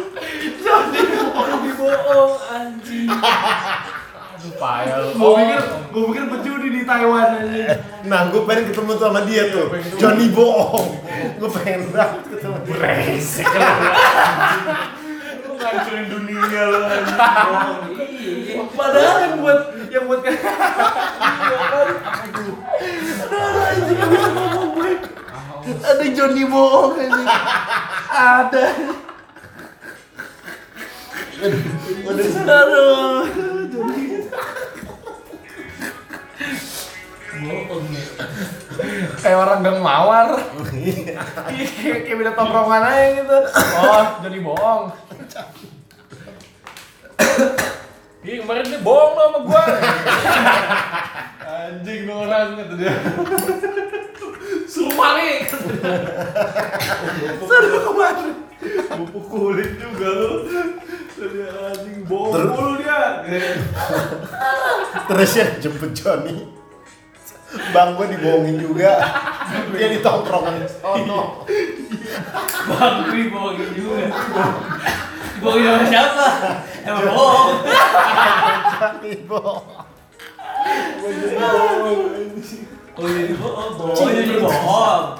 [0.62, 3.10] Johnny bohong, anjing.
[3.12, 5.10] Aduh payah lu.
[5.20, 7.68] Gua pikir gua pikir pecudi di Taiwan anjing.
[8.10, 9.70] Nah, gue pengen ketemu sama dia tuh.
[10.02, 10.98] Johnny bohong.
[11.38, 12.74] Gue pengen banget ketemu dia.
[12.74, 13.46] Brengsek.
[15.62, 16.42] Ngancurin dunia.
[16.50, 16.66] Iya.
[18.74, 19.60] Padahal yang buat
[19.94, 20.34] yang buat kan.
[23.22, 24.74] Ada anjing yang bisa ngomong.
[25.62, 27.30] Ada Johnny bohong anjing.
[28.10, 28.66] Ada.
[32.42, 33.26] Aduh.
[33.70, 34.06] Johnny.
[37.42, 38.06] Bohong ya.
[39.22, 40.30] Kayak orang gang mawar.
[40.70, 43.38] Kayak kayak beda tongkrongan aja gitu.
[43.78, 44.94] Oh, Johnny bohong.
[48.32, 49.64] Iya kemarin dia bohong lo sama gua.
[51.52, 52.96] Anjing nih orang kata dia.
[54.72, 55.52] Suruh balik.
[57.44, 58.32] Suruh kemarin.
[58.88, 60.32] Gue pukulin juga lu.
[61.12, 63.00] Tadi anjing bohong Terus- mulu dia.
[65.12, 66.48] Terus ya jemput Johnny.
[67.76, 68.96] Bang gue dibohongin juga.
[69.76, 71.44] Dia di tongkrongan sono.
[72.72, 74.08] Bang, gue bohongin juga.
[75.42, 76.28] Bohongin sama siapa?
[76.86, 77.66] Emang bohong.
[78.78, 79.66] Johnny bohong.
[82.94, 83.74] Oh jadi bohong.
[83.82, 85.18] Oh jadi bohong.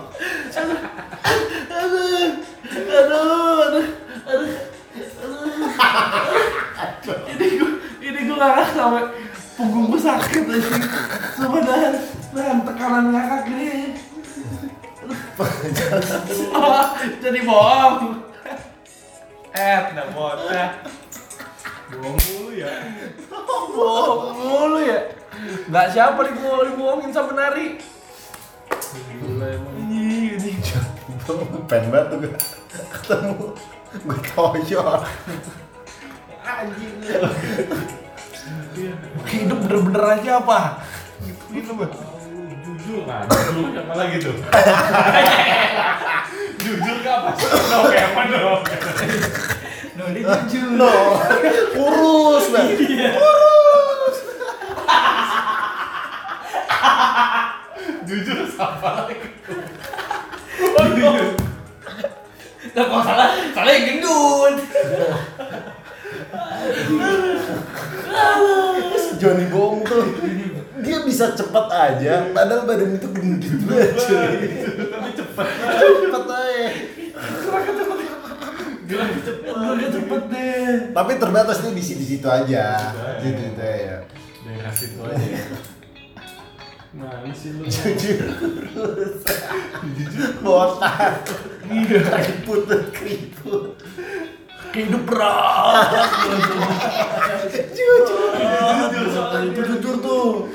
[1.72, 2.38] Aduh,
[2.70, 3.86] aduh, aduh,
[4.30, 4.52] aduh.
[7.26, 7.70] Ini gua,
[8.06, 9.10] ini gua ngakak sampai
[9.58, 10.86] punggung gua sakit anjing.
[11.34, 11.98] Sumpah nahan,
[12.38, 13.98] nahan tekanan ngakak gini.
[17.18, 18.30] Jadi bohong.
[19.52, 20.80] Eh, nah bocah.
[21.92, 22.72] Bohong mulu ya.
[23.28, 25.12] Bohong mulu ya.
[25.68, 27.76] Nggak siapa nih gua dibohongin sama nari.
[28.96, 29.76] Gila emang.
[29.92, 30.52] Ih, ini.
[31.68, 32.32] Pengen banget tuh gue
[32.96, 33.48] ketemu.
[34.08, 35.04] Gue toyor.
[36.48, 36.96] Anjing.
[39.28, 40.60] Hidup bener-bener aja apa?
[41.52, 41.72] Gitu, gitu
[42.62, 43.28] Jujur kan?
[43.52, 44.32] Lu siapa lagi tuh?
[46.62, 47.50] Jujur gak apa sih?
[47.50, 48.62] No, kayak apa dong?
[49.98, 50.78] No, dia jujur.
[50.78, 50.94] No,
[51.74, 52.78] kurus banget.
[58.06, 59.16] Jujur siapa lagi?
[60.62, 61.34] Oh jujur.
[62.72, 64.56] Lah kalau salah, salah yang gendut.
[69.22, 70.06] Johnny bohong tuh.
[70.82, 74.50] Dia bisa cepet aja, padahal badan itu gendut banget cuy.
[75.36, 76.12] Tapi cepet.
[76.12, 76.68] Cepet aja.
[78.88, 79.56] Gerak cepet.
[79.92, 80.92] Cepet deh.
[80.92, 82.92] Tapi terbatas nih di situ situ aja.
[83.24, 84.04] Di situ ya.
[84.44, 85.40] Daerah situ aja.
[86.92, 87.64] Mana sih lu?
[87.64, 89.24] Jujur kurus.
[90.44, 91.24] Botak.
[91.72, 93.80] Keriput keriput.
[94.72, 96.12] Hidup berat.
[97.52, 98.32] Jujur.
[98.92, 100.52] Jujur, jujur tuh.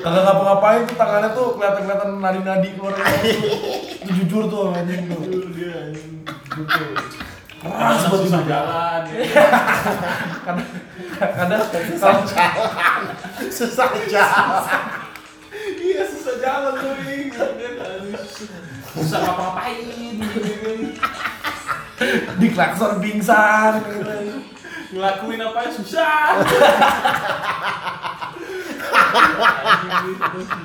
[0.00, 2.94] Kagak ngapa-ngapain tuh tangannya tuh kelihatan-kelihatan nadi-nadi keluar.
[4.02, 5.20] Itu jujur tuh anjing tuh.
[7.64, 9.00] Keras buat susah jalan.
[9.08, 9.22] ya.
[11.14, 13.02] Kadang Susah jalan.
[13.48, 14.62] Susah jalan.
[15.80, 16.92] Iya susah jalan tuh.
[18.94, 20.16] Susah ngapa-ngapain.
[22.38, 23.72] di klakson pingsan.
[24.94, 26.42] Ngelakuin apa susah.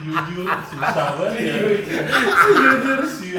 [0.03, 1.55] Jujur susah banget ya.
[2.55, 3.31] Jujur sih.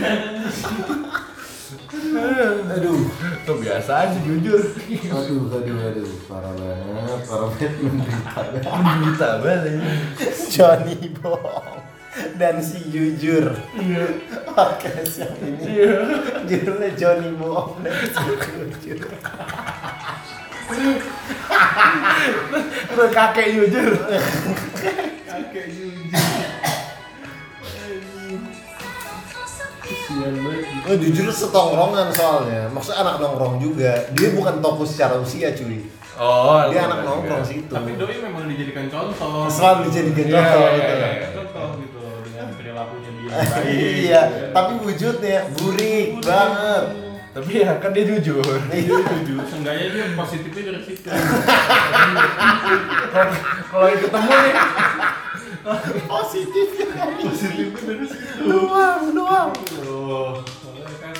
[2.71, 3.01] Aduh.
[3.47, 4.63] Tuh biasa aja jujur.
[5.11, 6.11] Aduh, aduh, aduh.
[6.27, 8.63] Parah banget, parah banget menderita banget.
[8.71, 9.81] Menderita banget.
[10.51, 11.79] Johnny bohong
[12.37, 13.55] dan si jujur.
[13.79, 14.07] Iya.
[14.51, 15.63] podcast yang ini
[16.51, 19.11] judulnya Johnny bohong dan lucu Udah
[23.11, 23.89] kakek jujur.
[25.27, 26.21] Kakek jujur.
[29.81, 30.87] Kesian banget.
[30.87, 35.83] Oh jujur setongkrongan soalnya Maksudnya anak nongkrong juga Dia bukan tokoh secara usia cuy
[36.15, 39.51] Oh, Dia anak nongkrong situ Tapi doi memang dijadikan contoh.
[39.51, 43.31] Selalu dijadikan Iya, contoh iya, gitu iya, contoh gitu dengan perilakunya dia.
[44.07, 44.21] Iya,
[44.55, 48.43] tapi wujudnya burik banget Tapi ya kan dia jujur.
[48.43, 51.09] Dia jujur, seenggaknya dia positifnya dari situ.
[53.71, 54.55] Kalau ketemu nih,
[56.11, 56.67] Positif
[57.23, 58.43] Positifnya dari situ.
[58.51, 59.51] Doang, doang
[61.01, 61.15] kan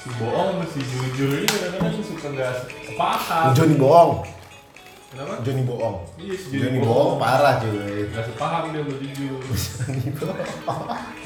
[0.00, 2.52] si bohong sama si jujur ini kadang-kadang suka nggak
[2.88, 3.52] sepaham.
[3.52, 4.12] Johnny bohong
[5.10, 5.42] Kenapa?
[5.44, 9.40] Johnny bohong Iya, si Johnny bohong parah cuy Nggak sepaham dia sama jujur.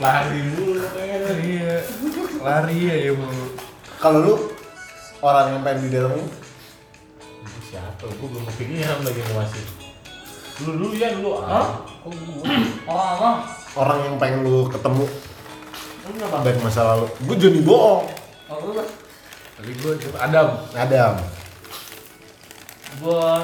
[0.03, 1.17] Lari mulu katanya.
[1.39, 1.75] iya,
[2.43, 3.44] lari ya ya mulu.
[4.05, 4.35] Kalau lu
[5.25, 8.05] orang yang pengen di dalam Itu siapa?
[8.05, 9.65] Gue belum kepikiran lagi mau masih.
[10.61, 11.41] Dulu dulu ya dulu.
[11.41, 11.89] Hah?
[12.05, 12.45] Oh, gua.
[12.85, 13.31] Oh, apa?
[13.75, 15.03] orang yang pengen lu ketemu
[16.05, 16.43] Enggak, Bang.
[16.45, 18.05] dari masa lalu gue Johnny bohong
[18.47, 18.85] Oh, lu.
[19.57, 20.49] Tapi gue coba Adam.
[20.77, 21.13] Adam
[23.01, 23.43] Gua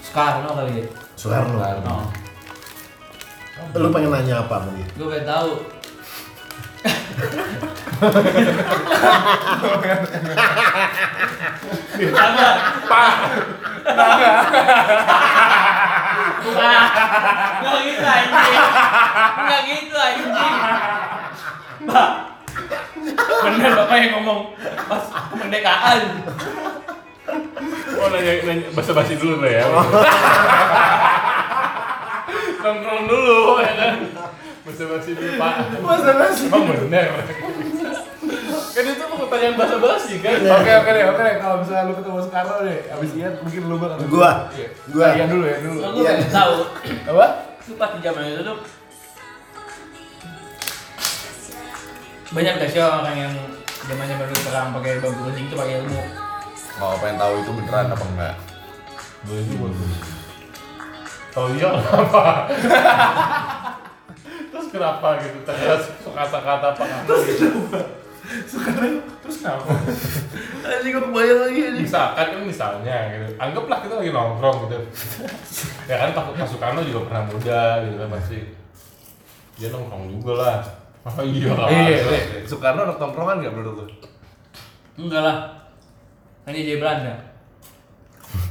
[0.00, 0.86] Soekarno kali ya.
[1.18, 2.06] Soekarno Oh.
[3.74, 5.50] lu pengen nanya apa sama dia Gue pengen tahu.
[12.14, 12.54] Sabar.
[12.86, 13.12] Pak.
[16.48, 18.62] Enggak gitu anjing.
[19.34, 20.54] Enggak gitu anjing.
[21.88, 22.10] Pak.
[23.18, 24.40] Bener bapak yang ngomong
[24.86, 25.04] pas
[25.34, 26.00] kemerdekaan.
[27.98, 29.66] Oh nanya, nanya basa basi dulu ya.
[32.62, 33.96] Nongkrong dulu ya kan.
[34.68, 35.54] Basa basi dulu pak.
[35.80, 36.44] Masa basi.
[36.52, 37.08] Oh bener.
[38.68, 40.36] kan itu pertanyaan basa basi kan.
[40.44, 43.96] Oke oke deh oke kalau misalnya lu ketemu Soekarno deh, abis Ian mungkin lu bakal
[44.12, 44.52] Gua.
[44.52, 44.68] Iya.
[44.92, 45.06] Gua.
[45.16, 45.78] Ian dulu ya dulu.
[45.80, 46.56] Gue pengen tahu.
[47.08, 47.26] Apa?
[47.64, 48.58] Lu pas di zaman itu tuh
[52.28, 53.32] banyak gak sih orang yang
[53.88, 56.02] zamannya baru perang pakai bambu runcing itu pakai ilmu
[56.76, 58.34] Mau pengen tahu itu beneran apa enggak?
[59.24, 59.90] Boleh juga tuh.
[61.34, 62.22] Oh iya kenapa?
[64.48, 65.38] Terus kenapa gitu?
[65.44, 67.48] Ternyata kata-kata apa gitu.
[68.44, 69.72] Soekarno Terus kenapa?
[70.68, 71.84] Anjing gue kebayang lagi anjing.
[71.88, 73.24] Misalkan kan misalnya gitu.
[73.40, 74.78] Anggaplah kita lagi nongkrong gitu.
[75.88, 78.38] ya kan Pak Pak Soekarno juga pernah muda gitu kan pasti.
[79.56, 80.58] Dia nongkrong juga lah.
[81.08, 81.52] Oh iya.
[81.56, 82.20] Iya, iya.
[82.44, 83.86] Soekarno anak tongkrongan nggak menurut lu?
[84.98, 85.38] enggak lah
[86.42, 87.14] kan dia jadi Belanda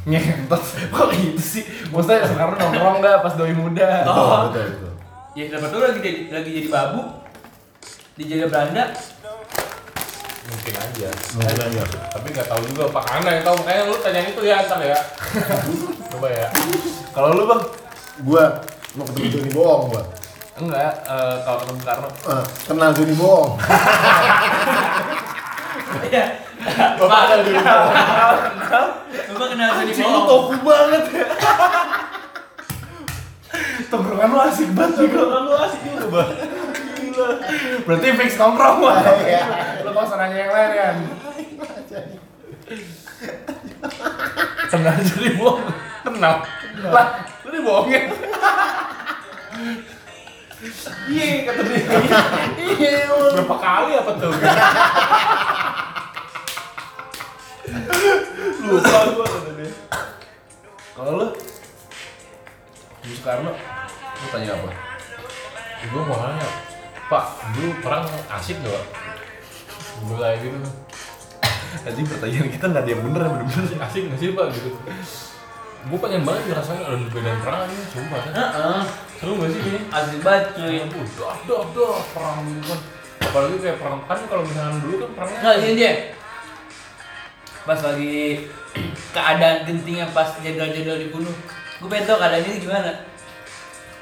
[0.07, 0.63] Ngentot,
[0.95, 1.63] kok gitu sih?
[1.91, 4.07] Maksudnya Soekarno nongkrong nggak pas doi muda?
[4.07, 4.47] Oh.
[4.47, 4.93] betul betul
[5.37, 7.01] ya dapat tuh lagi jadi lagi jadi babu
[8.15, 8.85] dijaga Belanda
[10.47, 11.09] Mungkin aja.
[11.35, 13.55] mungkin aja Tapi nggak tahu juga Pak Ana yang tahu.
[13.61, 14.95] Makanya lu tanya itu ya ntar ya.
[16.11, 16.47] Coba ya.
[17.11, 17.61] Kalau lu bang?
[18.17, 18.43] gua
[18.95, 20.03] mau ketemu Johnny bohong gua
[20.57, 23.49] Enggak, eh, kalau ketemu Soekarno Eh, kenal Johnny bohong
[26.07, 26.25] Iya.
[26.95, 27.59] Bapak kenal dulu.
[29.27, 30.25] Bapak kenal jadi bohong.
[30.25, 31.25] toku banget ya
[33.87, 36.29] Tongkrongan lu asik banget juga Lu asik juga bang.
[36.97, 37.29] Gila
[37.85, 39.43] Berarti fix nongkrong bang Iya.
[39.81, 40.95] Lu gak usah nanya yang lain kan?
[44.67, 45.63] Kenal jadi bohong
[46.03, 46.35] Kenal.
[46.87, 47.07] Lah,
[47.41, 48.03] lu dibohongin
[51.07, 51.81] Iya, kata dia
[52.57, 54.31] Iya, Berapa kali apa tuh?
[58.59, 59.71] Lupa gua kata dia.
[60.91, 61.27] Kalau lu?
[63.07, 63.51] Lu Soekarno,
[64.19, 64.69] lu tanya apa?
[65.87, 66.47] Gue mau nanya,
[67.07, 68.03] Pak, dulu perang
[68.35, 68.83] asik gak?
[70.03, 70.59] Mulai gitu
[71.87, 74.69] Tadi pertanyaan kita nggak ada yang bener bener-bener Asik gak sih Pak gitu?
[75.87, 78.81] Gue pengen banget ngerasain ada perbedaan perang ini, sumpah kan Heeh.
[79.23, 79.79] Seru gak sih ini?
[79.87, 80.75] Asik banget cuy.
[80.83, 82.79] Aduh, dah, dah, dah, perang gitu kan
[83.23, 85.93] Apalagi kayak perang, kan kalau misalnya dulu kan perangnya Nggak ini dia.
[87.63, 88.15] Pas lagi
[89.15, 91.35] keadaan gentingnya pas jenderal-jenderal dibunuh.
[91.77, 92.91] Gue pengen tahu keadaan ini gimana.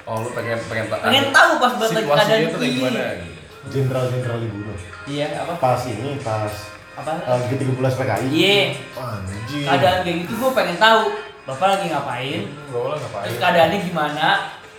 [0.05, 2.77] Oh, lu pengen pengen tahu Pengen tahu pas buat lagi keadaan situasinya tuh kayak ini.
[2.77, 3.33] gimana gitu.
[3.65, 5.53] jenderal-jenderal dibunuh Iya, apa?
[5.57, 6.53] pas ini pas
[6.95, 7.11] Apa?
[7.25, 8.59] uh, G13 PKI Iya.
[8.93, 11.03] anjir Keadaan kayak gitu gue pengen tahu.
[11.45, 12.41] Bapak lagi ngapain?
[12.45, 14.27] Gak boleh ngapain Terus keadaannya gimana?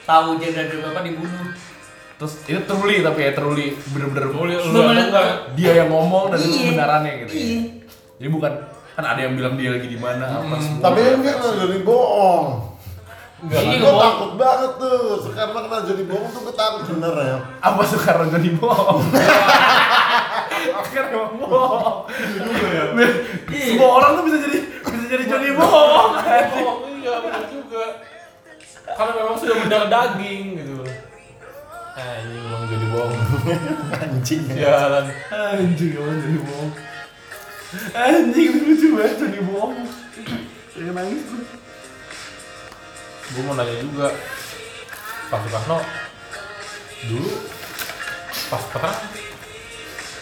[0.03, 1.47] Tahu jenderal bapak dibunuh.
[2.17, 5.53] Terus itu truly tapi ya truly bener-bener Boleh lu enggak?
[5.53, 6.63] dia yang ngomong dan itu Iya.
[6.65, 7.43] kebenarannya gitu ya.
[7.43, 7.61] Iya.
[8.17, 8.53] Jadi bukan
[8.95, 10.81] kan ada yang bilang dia lagi di mana apa semua.
[10.81, 12.47] tapi kan dia Johnny bohong
[13.37, 17.37] Ini gue ngomong takut banget tuh sekarang kena jadi bohong tuh gue takut bener ya
[17.61, 19.01] Apa Soekarno jadi bohong?
[20.97, 22.09] Kan emang bohong.
[22.33, 22.85] juga ya
[23.45, 24.59] Semua orang tuh bisa jadi
[24.89, 26.11] bisa jadi Johnny bohong.
[26.17, 27.85] oh iya benar juga
[28.87, 30.75] karena memang sudah mendarah daging gitu
[31.93, 33.15] ah ini memang jadi bohong
[33.93, 36.73] anjing ya jalan Anjing emang jadi bohong.
[37.93, 39.75] Anjing lucu banget jadi bohong.
[40.73, 41.45] Saya nangis gue.
[43.27, 44.09] Gue mau nanya juga.
[45.27, 45.79] Pak Soekarno
[47.07, 47.31] dulu
[48.47, 48.99] pas perang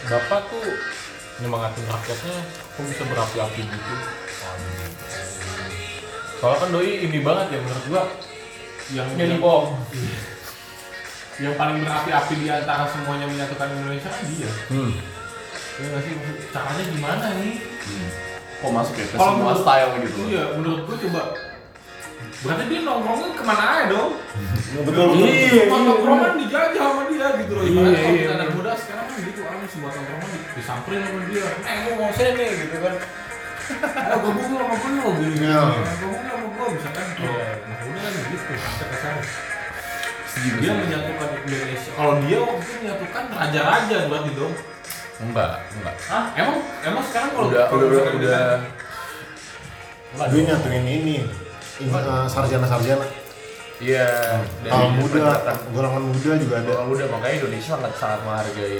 [0.05, 0.65] bapak tuh
[1.39, 2.35] nyemangatin rakyatnya
[2.73, 3.93] kok bisa berapi-api gitu?
[6.35, 8.03] Soalnya kan doi ini banget ya menurut gua.
[8.93, 9.69] Yang jadi bohong.
[11.35, 14.51] yang paling berapi-api di antara semuanya menyatukan Indonesia kan dia.
[14.71, 14.93] Hmm.
[15.75, 16.13] ya nggak sih?
[16.49, 17.55] Caranya gimana nih?
[18.57, 20.19] Kok masuk ya ke Kalau semua menurut- style gitu?
[20.31, 21.21] iya menurut gua coba
[22.35, 24.11] berarti dia nongkrongnya ke mana aja dong?
[24.75, 25.25] Betul betul.
[25.25, 25.61] Iya.
[25.63, 28.55] semua tongkrongan dijajah sama dia gitu loh Iya, iya, kita anak iya.
[28.55, 31.45] muda sekarang kan gitu kan semua tongkrongan di- disamperin sama dia.
[31.63, 32.95] Eh gua mau sini gitu kan.
[33.65, 35.61] Eh gabung lu sama gua gini gini Iya.
[35.63, 37.33] Eh, gabung lu sama gua misalkan nah
[37.81, 39.21] udah kan gitu sampai ke sana.
[40.35, 41.91] Dia menyatukan Indonesia.
[41.95, 44.53] Kalau dia waktu itu menyatukan raja-raja berarti dong.
[45.15, 45.95] Enggak, enggak.
[46.05, 46.25] Hah?
[46.35, 48.43] emang emang sekarang kalau Udah kalau udah udah.
[50.25, 51.15] gue nyatuin ini ini
[51.81, 53.07] eh, sarjana-sarjana.
[53.75, 54.07] Iya
[54.71, 55.35] kaum muda
[55.75, 56.69] golongan muda juga ada.
[56.79, 58.79] Orang muda makanya Indonesia sangat sangat menghargai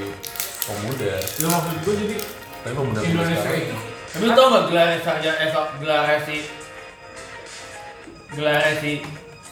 [0.64, 1.14] kaum muda.
[1.20, 2.16] ya maksud gua jadi
[2.64, 3.76] Tapi pemuda Indonesia itu.
[4.24, 6.38] Lu tau gak gelar saja esok gelar si
[8.32, 9.04] gelar si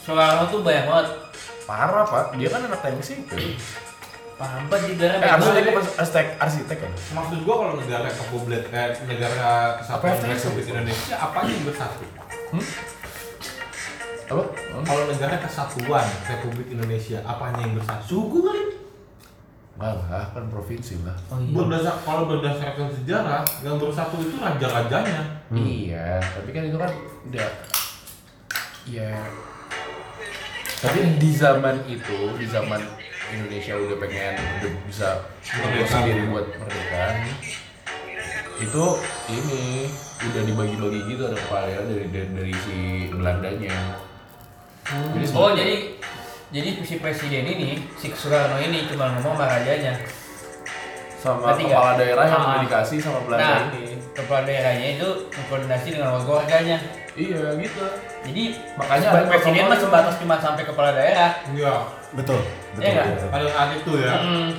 [0.04, 1.08] Soekarno tuh banyak banget.
[1.64, 3.56] parah pak, dia kan anak teknik sipil.
[4.36, 5.82] Paham banget di Eh arsitek apa?
[5.96, 6.92] Arsitek, arsitek kan?
[7.16, 12.04] maksud gua kalau negara republik eh, negara kesatuan republik Indonesia apa yang bersatu
[14.34, 14.44] Apa?
[14.50, 14.84] Hmm?
[14.84, 18.64] kalau negara kesatuan republik Indonesia apanya yang bersatu suku kali
[19.74, 21.18] Malah kan provinsi lah.
[21.34, 21.50] Oh iya.
[21.50, 26.92] berdasar kalau berdasarkan sejarah yang bersatu itu raja-rajanya Iya, tapi kan itu kan
[27.26, 27.50] udah
[28.84, 29.10] ya
[30.78, 32.84] tapi di zaman itu, di zaman
[33.32, 35.10] Indonesia udah pengen udah bisa
[35.42, 35.88] Merdeka.
[35.90, 37.06] sendiri buat merdeka
[38.60, 38.86] itu
[39.32, 39.62] ini
[40.22, 42.78] udah dibagi-bagi gitu ada kepala dari, dari dari si
[43.10, 43.98] Belandanya
[44.86, 45.76] jadi Oh jadi
[46.50, 49.94] jadi si presiden ini si Soekarno ini cuma ngomong sama rajanya.
[51.16, 51.72] sama nggak?
[51.72, 52.60] kepala daerah yang Ah.
[52.62, 55.10] dikasih sama Belanda Nah, ini kepala daerahnya itu
[55.42, 56.78] koordinasi dengan warga warganya.
[57.14, 57.84] iya gitu
[58.24, 58.44] Jadi
[58.76, 61.32] Makanya ada presiden mah sebatas cuma sampai kepala daerah.
[61.50, 61.74] iya
[62.12, 63.08] betul betul, Iya nggak?
[63.10, 63.30] betul.
[63.30, 64.50] pada saat itu ya Mm.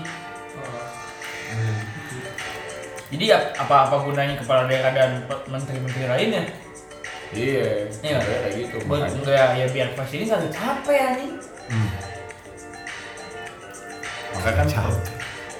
[1.55, 1.81] Hmm.
[3.07, 5.11] Jadi ap- apa-apa gunanya kepala daerah dan
[5.47, 6.43] menteri-menteri lainnya?
[7.35, 7.66] Iya
[8.01, 8.18] Iya.
[8.18, 9.16] kayak gitu Buat makanya.
[9.16, 11.32] enggak ya biar presiden satu capek anjing.
[14.35, 14.66] makanya kan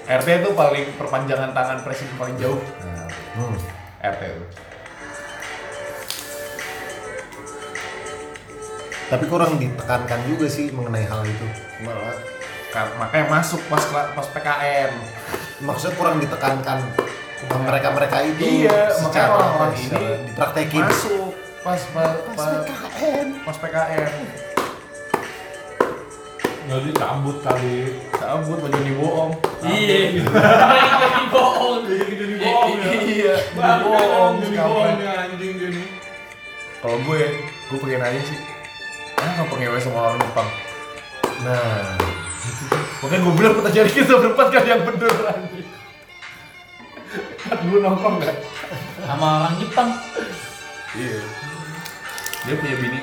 [0.05, 2.61] RT itu paling perpanjangan tangan presiden paling jauh.
[2.79, 3.57] Nah, Hmm.
[4.05, 4.45] RT itu
[9.05, 11.47] tapi kurang ditekankan juga sih mengenai hal itu.
[11.81, 12.16] Malah
[12.68, 14.91] ka- makanya masuk pas pas PKN
[15.61, 16.79] maksudnya kurang ditekankan
[17.61, 20.83] mereka mereka itu Iya, secara orang-orang secara ini dipraktekin.
[20.83, 21.31] masuk
[21.65, 24.12] pas pas pas, PKN pas PKN
[26.65, 27.93] nggak dicabut kali.
[28.17, 29.33] Cabut baju di bohong.
[29.69, 30.17] Iya.
[30.17, 31.85] Jadi bohong.
[31.85, 32.69] jadi bohong.
[32.81, 32.93] Ya.
[33.05, 33.35] iya.
[33.37, 34.73] Jadi bohong jadi kampret.
[34.73, 35.87] bohong ya anjing dia nih.
[36.81, 38.39] Kalau gue gue pengen aja sih.
[39.21, 40.49] Ah nggak pengen ngewe sama orang Jepang?
[41.45, 41.85] Nah.
[43.05, 45.69] Makanya gue bilang kita jadi kita berempat kan yang bener anjing.
[47.45, 48.37] Kan gue nongkrong kan?
[49.05, 49.89] Sama orang Jepang.
[50.97, 51.43] iya
[52.45, 53.01] dia punya bini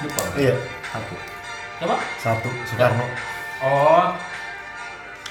[0.00, 0.54] Jepang iya.
[0.90, 1.14] Satu.
[1.80, 1.96] Coba.
[2.18, 3.04] satu Soekarno.
[3.62, 4.06] Oh,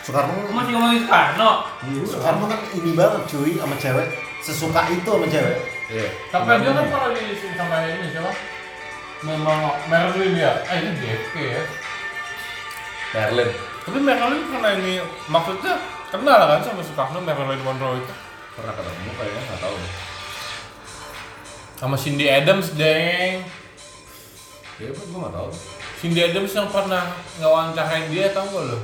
[0.06, 0.34] Soekarno.
[0.54, 1.52] Masih ngomongin Soekarno.
[1.84, 4.08] Iya, Soekarno kan ini banget cuy sama cewek.
[4.40, 5.58] Sesuka itu sama cewek.
[5.90, 8.32] Iya tapi dia kan kalau di sama ini siapa?
[9.26, 10.62] Memang Merlin ya?
[10.70, 11.64] Eh ini JFK ya?
[13.10, 13.50] Berlin
[13.90, 15.02] tapi Merlin pernah ini
[15.34, 15.82] maksudnya
[16.14, 18.14] kenal kan sama Soekarno Marilyn Monroe itu?
[18.54, 19.76] Pernah ketemu kayaknya nggak tahu
[21.80, 23.44] sama Cindy Adams deng.
[24.76, 25.50] Ya gue nggak tahu.
[25.98, 27.04] Cindy Adams yang pernah
[27.38, 28.80] ngewawancarain dia tau gak lo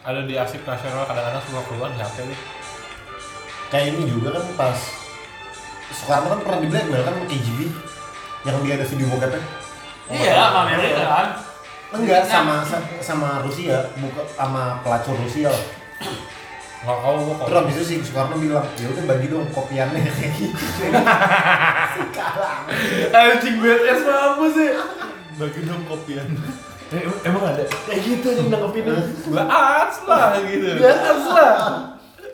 [0.00, 2.40] ada di arsip nasional kadang-kadang suka keluar di HP nih
[3.68, 4.78] kayak ini juga kan pas
[5.90, 7.58] Soekarno kan pernah di blackmail kan KGB
[8.42, 9.40] yang dia ada video bokepnya.
[10.08, 11.28] Iya, sama Amerika kan.
[11.90, 12.28] enggak Nah.
[12.30, 15.64] sama sa- sama Rusia bukan sama pelacur Rusia lah
[16.78, 19.98] nggak tahu gua terus kok habis itu si Soekarno bilang ya udah bagi dong kopiannya.
[20.18, 20.62] Kayak gitu.
[21.98, 22.62] Sekarang
[23.10, 24.70] anjing BTS apa sih?
[25.42, 26.28] Bagi dong kopian.
[26.88, 27.66] Eh, em- emang ada?
[27.66, 28.84] Kayak gitu yang nanggepin
[29.34, 30.68] lah as lah gitu.
[30.78, 31.54] Ya lah.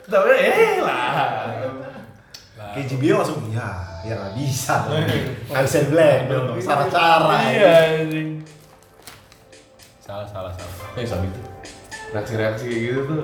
[0.05, 1.49] Tapi eh lah.
[2.75, 3.71] Kayak JBL langsung, ya,
[4.03, 4.75] ya nggak bisa.
[5.47, 7.35] Nggak bisa black dong, cara-cara.
[7.49, 7.73] iya
[8.03, 8.29] anjing.
[10.03, 10.93] Salah salah salah.
[10.99, 11.41] Eh itu
[12.15, 13.23] reaksi-reaksi kayak gitu tuh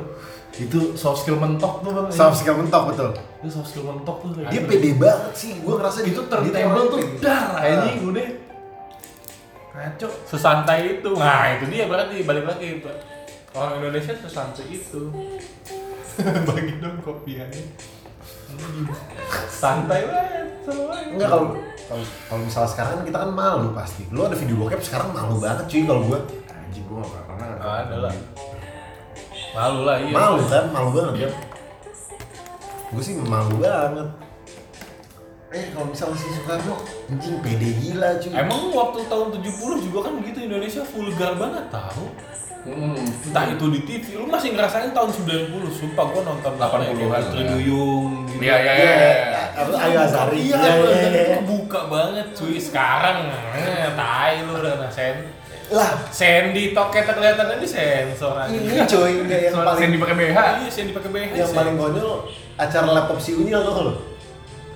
[0.59, 2.07] itu soft skill mentok tuh bang.
[2.11, 3.09] Soft skill mentok betul.
[3.41, 4.67] itu soft skill mentok tuh Dia gitu.
[4.67, 7.23] pede banget sih, gue ngerasa itu turntable tuh pede.
[7.23, 7.47] dar.
[7.59, 8.29] Anjing udah.
[9.71, 10.09] Kacau.
[10.27, 11.11] Sesantai itu.
[11.15, 12.15] Nah itu dia berarti.
[12.27, 12.67] Balik lagi
[13.55, 15.01] orang Indonesia sesantai itu.
[16.47, 17.63] Bagi dong kopiannya
[19.47, 21.45] santai banget semua Enggak kalau
[21.87, 24.03] kalau kalau misalnya sekarang kita kan malu pasti.
[24.11, 26.19] Lu ada video bokep sekarang malu banget cuy kalau gue.
[26.51, 28.13] anjing gua gak pernah ada lah
[29.51, 31.29] malu lah iya Malu kan, malu banget ya.
[32.91, 34.07] Gue sih malu banget.
[35.51, 36.75] Eh kalau misalnya si Soekarno
[37.07, 38.31] anjing pede gila cuy.
[38.31, 42.05] Emang waktu tahun 70 juga kan begitu Indonesia vulgar banget tahu.
[42.61, 42.93] Hmm.
[43.25, 47.49] Entah itu di TV, lu masih ngerasain tahun 90, sumpah gua nonton 80-an Putri lah.
[47.57, 48.37] Duyung gitu.
[48.37, 49.41] Iya iya Iya, iya.
[49.57, 50.39] apa Ayu Azari.
[50.45, 51.23] Iya, Iya, iya, iya.
[51.33, 52.61] itu buka banget cuy.
[52.61, 55.40] Sekarang eh, tai lu udah ngerasain.
[55.71, 58.51] Lah, Sandy toketnya kelihatan di sensor aja.
[58.51, 60.35] ini coy enggak yang Soal paling Sandy pakai BH.
[60.35, 61.31] Iya, Sandy pakai BH.
[61.33, 62.13] yang paling konyol
[62.55, 63.93] acara laptop si Unyil tuh lo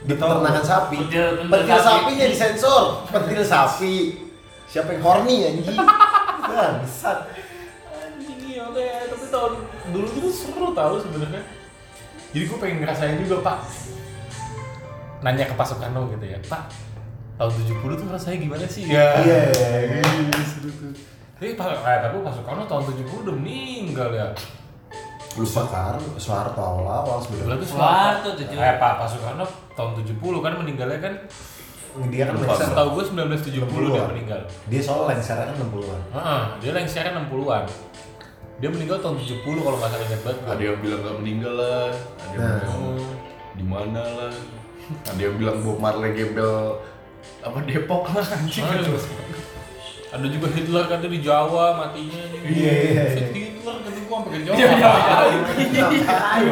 [0.01, 1.81] di peternakan sapi Pentil- sapi.
[1.81, 3.93] sapinya disensor pentil sapi
[4.65, 5.65] siapa yang horny anjing
[6.45, 7.25] bangsat
[7.91, 8.69] Anjing iya
[9.03, 9.53] tapi tahun
[9.89, 11.41] dulu tuh seru tau sebenarnya.
[12.29, 13.57] Jadi gue pengen ngerasain juga pak.
[15.21, 16.63] Nanya ke Pak Soekarno gitu ya, Pak.
[17.36, 18.83] Tahun 70 tuh rasanya gimana sih?
[18.86, 19.19] Ya.
[19.19, 19.39] iya
[20.41, 20.91] seru tuh.
[21.36, 24.27] Tapi Pak, eh, tapi Pak Soekarno tahun 70 udah meninggal ya.
[25.36, 28.55] lupa kan Soeharto awal-awal sebenarnya Berarti Soeharto tuh, cuy.
[28.55, 31.13] Eh Pak, Pak Soekarno tahun 70 kan meninggalnya kan
[32.07, 32.43] dia kan Lupa.
[32.49, 34.07] lengser Setahu gue 1970 dia 60-an.
[34.09, 34.41] meninggal.
[34.65, 37.63] dia soal lengsernya kan 60-an Heeh, dia lengsernya 60-an.
[38.55, 40.43] Dia meninggal tahun 70 kalau nggak salah ingat banget.
[40.45, 42.55] Ada yang bilang gak meninggal lah, ada yang Nah.
[42.57, 42.83] bilang
[43.51, 44.33] di mana lah,
[45.05, 46.55] ada yang bilang Bob Marley gembel
[47.45, 48.65] apa Depok lah anjing.
[48.65, 48.97] Aduh.
[50.09, 52.17] Ada juga Hitler kan dia di Jawa matinya.
[52.41, 53.25] Iya, iya, iya.
[53.29, 54.55] Hitler kan gua sampai ke Jawa.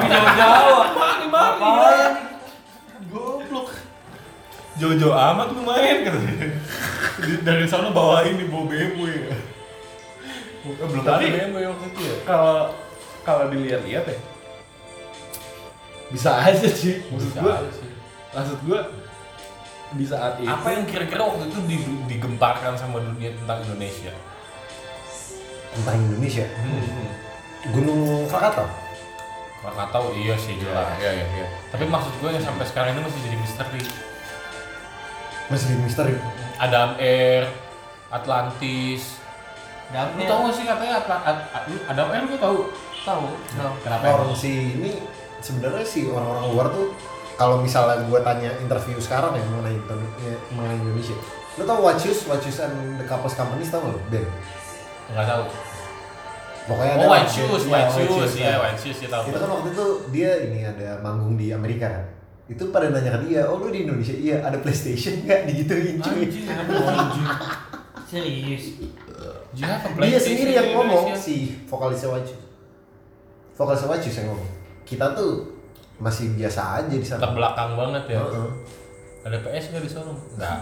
[0.04, 0.82] Jauh-jauh.
[0.94, 1.58] Mari mari.
[1.58, 2.12] Apaan?
[3.10, 3.70] Goblok.
[4.74, 6.48] Jojo amat lu main katanya.
[7.46, 9.38] Dari sana bawain di bawa BMW ya.
[10.66, 12.16] Belum Tapi- BMW waktu itu ya.
[12.26, 12.56] Kalau
[13.24, 14.20] kalau dilihat-lihat ya
[16.10, 17.02] bisa aja sih.
[17.10, 17.90] Maksud Bisa gua, aja sih.
[18.34, 18.80] maksud gua
[19.94, 24.14] di saat itu Apa yang kira-kira waktu itu di- digemparkan sama dunia tentang Indonesia?
[25.72, 27.10] tentang Indonesia Hmm.
[27.70, 28.68] Gunung Krakatau
[29.60, 30.92] Krakatau iya sih jelas.
[30.98, 31.48] ya ya ya.
[31.70, 33.82] Tapi maksud gue yang sampai sekarang ini masih jadi misteri.
[35.46, 36.14] masih di misteri
[36.56, 37.48] Adam Air,
[38.10, 39.20] Atlantis.
[39.88, 40.26] Lu Dapet.
[40.26, 42.60] tau gak sih katanya Atla- At- At- lu Adam Air lu tahu?
[43.04, 43.26] Tahu.
[43.52, 43.74] Tahu.
[43.80, 44.06] Kenapa?
[44.10, 44.92] orang si ini
[45.40, 46.88] sebenarnya sih orang-orang luar tuh
[47.34, 49.78] kalau misalnya gue tanya interview sekarang ya mengenai
[50.22, 51.16] ya, mengenai Indonesia
[51.54, 54.00] lo tau What Shoes and the Couples Companies tau gak lo?
[54.10, 54.26] Ben
[55.14, 55.44] Enggak tahu.
[56.64, 58.54] pokoknya Oh, ada White Shoes, ya, White Shoes, ya.
[58.58, 59.24] White Shoes ya tahu.
[59.30, 62.06] itu kan waktu itu dia ini ada manggung di Amerika kan
[62.44, 66.28] itu pada nanya ke dia, oh lu di Indonesia iya ada PlayStation nggak digituin cuy.
[68.04, 68.64] Serius.
[69.98, 72.36] Dia sendiri di yang ngomong si vokalisnya Shoes
[73.54, 74.50] vokalisnya Shoes yang ngomong
[74.84, 75.53] kita tuh
[76.04, 78.20] masih biasa aja di sana Terbelakang banget ya.
[78.20, 78.50] Heeh.
[79.24, 80.12] Ada PS nggak di sana?
[80.36, 80.58] Nggak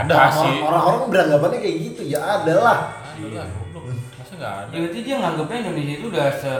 [0.00, 0.54] ada Orang- sih.
[0.64, 2.78] Orang-orang beranggapannya kayak gitu, ya ada lah.
[3.12, 3.84] Ada lah, goblok.
[4.16, 4.70] Masa nggak ada?
[4.72, 6.52] Ya berarti dia nganggapnya Indonesia itu udah se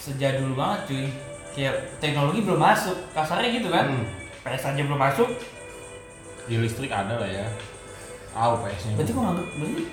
[0.00, 1.06] sejadul banget cuy.
[1.52, 2.96] Kayak teknologi belum masuk.
[3.12, 3.84] Kasarnya gitu kan.
[3.92, 4.04] Hmm.
[4.42, 5.28] PS aja belum masuk.
[6.48, 7.44] Di listrik ada lah ya.
[8.32, 8.96] Tahu PS-nya.
[8.96, 9.84] Berarti kok nganggap berarti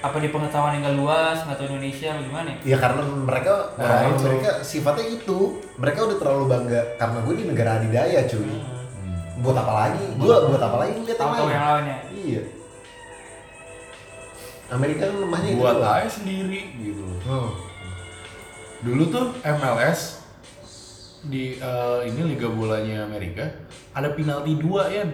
[0.00, 2.76] apa di pengetahuan yang gak luas, nggak tahu Indonesia apa gimana ya?
[2.80, 4.24] Karena mereka Nah, orang itu.
[4.24, 5.38] Amerika sifatnya itu.
[5.76, 8.48] Mereka udah terlalu bangga karena gue di negara adidaya cuy.
[8.48, 9.40] Hmm.
[9.44, 10.04] Buat apa lagi?
[10.16, 11.48] Gue buat apa lagi ngeliat yang lain?
[11.52, 11.98] yang lainnya.
[12.16, 12.42] Iya.
[14.70, 15.60] Amerika kan lemahnya itu.
[15.60, 15.96] buat doang.
[16.00, 17.06] aja sendiri gitu.
[17.28, 17.50] Hmm.
[18.80, 20.00] Dulu tuh MLS
[21.20, 23.44] di eh, ini liga bolanya Amerika
[23.92, 25.04] ada penalti dua ya.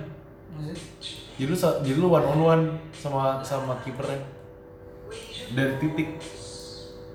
[1.36, 4.35] Jadi lu jadi lu one on one sama sama kipernya
[5.52, 6.08] dari titik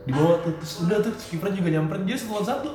[0.01, 2.69] di bawah tuh terus udah tuh kiper juga nyamperin dia satu lawan satu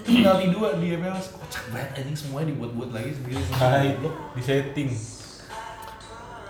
[0.00, 3.96] penalti dua di MLS kocak banget anjing semuanya dibuat-buat lagi sendiri Hai,
[4.32, 4.88] di setting.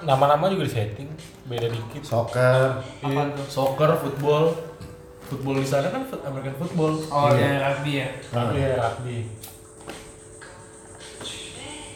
[0.01, 1.09] Nama-nama juga di setting,
[1.45, 2.03] beda dikit.
[2.05, 2.79] Soccer.
[3.01, 3.47] Apa tuh?
[3.49, 4.53] soccer football
[5.25, 7.41] football di sana kan American football Oh, Iya.
[7.41, 8.09] dari rugby ya.
[8.31, 8.53] Nah.
[8.53, 9.17] Iya, rugby.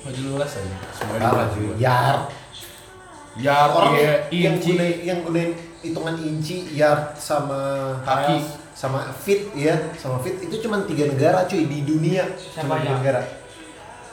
[0.01, 1.55] Nggak jelas aja semuanya Parah dibuat.
[1.55, 1.69] cuy.
[1.79, 2.23] Yard.
[3.39, 8.39] Yard, orang iya, yang gunain yang gunain hitungan inci, yard sama Kaki.
[8.73, 12.27] sama feet ya, sama feet itu cuma tiga negara cuy di dunia.
[12.55, 13.21] Cuma tiga negara.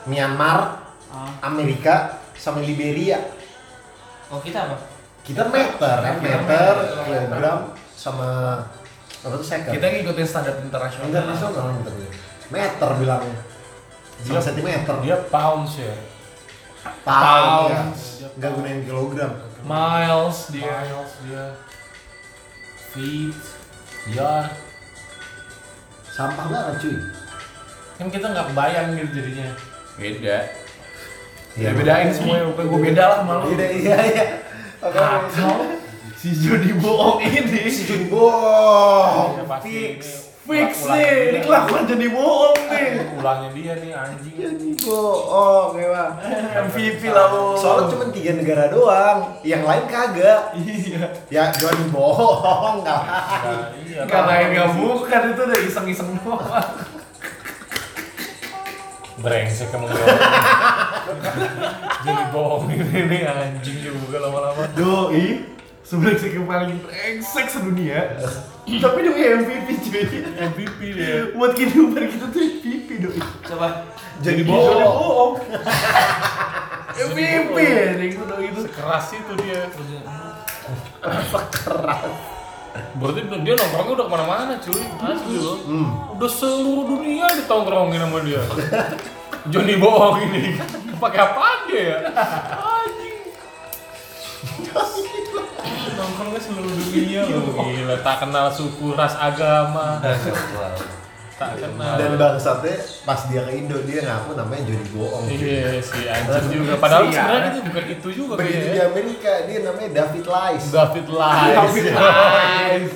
[0.06, 1.32] Myanmar, Ah.
[1.44, 3.22] Amerika, sama Liberia.
[4.28, 4.78] Oh kita apa?
[5.22, 8.62] Kita meter, meter, kilogram, sama
[9.22, 9.74] apa tuh second?
[9.74, 11.10] Kita ngikutin standar internasional.
[11.10, 11.94] internasional meter
[12.46, 13.38] meter bilangnya
[14.22, 15.94] Dia- sentimeter Dia pounds ya.
[17.02, 17.82] pound ya.
[17.90, 18.02] Pounds.
[18.38, 19.32] nggak gunain kilogram
[19.66, 20.70] Miles dia.
[20.70, 21.46] Miles dia.
[22.94, 23.38] Feet.
[24.14, 24.54] Yard.
[26.16, 26.98] sampah banget cuy
[27.98, 29.50] Kan kita nggak bayang gitu jadinya.
[29.98, 30.38] Beda.
[31.56, 33.56] Ya, bedain semuanya, gue beda lah malu.
[33.56, 34.26] iya iya iya
[34.84, 35.80] Oke, Atau
[36.20, 41.84] si Jody bohong ini si Jun bohong Iya, pasti fix ini fix nih, ini kelakuan
[41.84, 42.88] Jody bohong nih.
[43.18, 44.34] Ulangnya dia nih anjing.
[44.38, 46.14] Jody bohong emang
[46.70, 47.58] MVP lah lo.
[47.58, 51.04] soalnya cuma tiga negara doang yang lain kagak Iya.
[51.28, 54.00] ya Johnny bohong nggak Nah, iya.
[54.06, 56.70] Gak lain gak bukan itu udah iseng-iseng doang.
[59.16, 60.06] Brengsek emang dia.
[62.06, 64.68] Jadi bohong ini nih anjing juga lama-lama.
[64.76, 65.42] Doi,
[65.86, 68.18] sebelah yang paling brengsek sedunia.
[68.66, 70.02] Tapi dia MVP cuy.
[70.34, 71.30] MVP dia.
[71.38, 73.22] Buat kehidupan kita tuh MVP doi.
[73.46, 73.86] Coba.
[74.26, 75.38] jadi bohong.
[76.96, 78.62] MVP ya, itu doi itu.
[78.74, 79.70] Keras itu dia.
[81.06, 82.02] keras
[82.96, 84.82] Berarti dia nongkrongnya udah ke mana-mana cuy.
[85.06, 85.58] Asli loh.
[85.70, 86.18] hmm.
[86.18, 88.42] Udah seluruh dunia ditongkrongin sama dia.
[89.54, 90.58] Johnny bohong ini.
[90.98, 91.98] Pakai apa dia ya?
[92.58, 93.20] Anjing.
[95.96, 97.66] Nongkrongnya seluruh dunia loh.
[97.66, 100.00] Gila, tak kenal suku, ras, agama.
[101.36, 102.00] Tak kenal.
[102.00, 105.36] dan bangsatnya pas dia ke Indo dia ngaku namanya Johnny bohong cuy.
[105.36, 106.80] Iya si anjing juga.
[106.80, 107.12] Padahal Sial.
[107.12, 108.88] sebenarnya itu bukan itu juga begitu di ya.
[108.88, 111.56] Amerika dia namanya David Lies David Lies.
[111.60, 112.88] David Lies.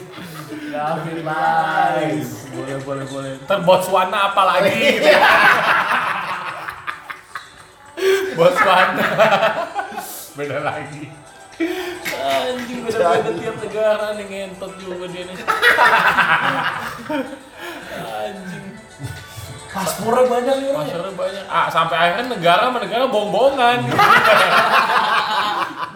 [0.72, 2.30] David Lies.
[2.56, 3.32] Boleh boleh boleh.
[3.44, 4.72] Ntar Botswana apa lagi?
[8.40, 9.08] Botswana.
[10.32, 11.12] Beda lagi.
[12.20, 15.36] Anjing beda-beda tiap negara nih ngentot juga dia nih.
[18.04, 18.66] Anjing.
[19.70, 20.88] Paspornya banyak nih orang.
[20.90, 21.44] Pasarnya banyak.
[21.48, 23.78] Ah, sampai akhirnya negara sama negara bohong-bohongan.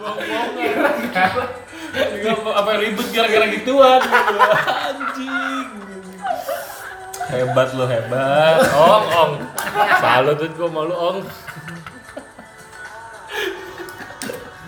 [0.00, 0.94] bohong-bohongan.
[1.94, 4.00] Negara apa ribut gara-gara gituan.
[4.00, 4.36] gitu.
[4.64, 5.68] Anjing.
[7.24, 8.58] Hebat lo hebat.
[8.72, 9.32] Ong, ong.
[10.00, 11.18] Salut tuh gua malu ong.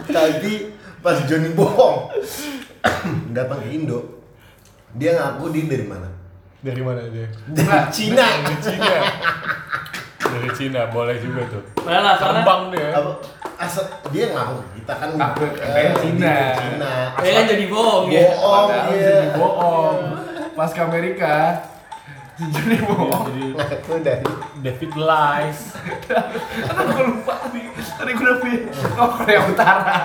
[0.06, 0.54] Tapi
[1.06, 2.10] pas Johnny bohong
[3.30, 4.26] datang ke Indo,
[4.98, 6.10] dia ngaku dia dari mana?
[6.58, 7.30] Dari mana dia?
[7.46, 8.26] Dari Cina.
[8.26, 8.94] Dari Cina.
[10.18, 11.62] Dari Cina boleh juga tuh.
[11.78, 12.18] Soalnya.
[12.18, 12.90] Terbang dia.
[12.90, 13.12] Apa?
[13.54, 16.34] Asal dia ngaku kita kan Ngaku eh, Cina.
[16.58, 16.92] Cina.
[17.14, 18.26] Kan jadi bohong ya.
[18.34, 19.06] Bohong Padahal dia.
[19.06, 19.98] jadi bohong.
[20.58, 21.34] Pas ke Amerika,
[22.36, 23.32] Jody bohong.
[23.32, 24.28] Jadi Ngaku dari
[24.60, 25.60] David Lies.
[26.68, 27.72] Gue lupa nih.
[27.96, 28.62] Tadi gue udah pilih.
[29.00, 29.96] Oh, Korea Utara.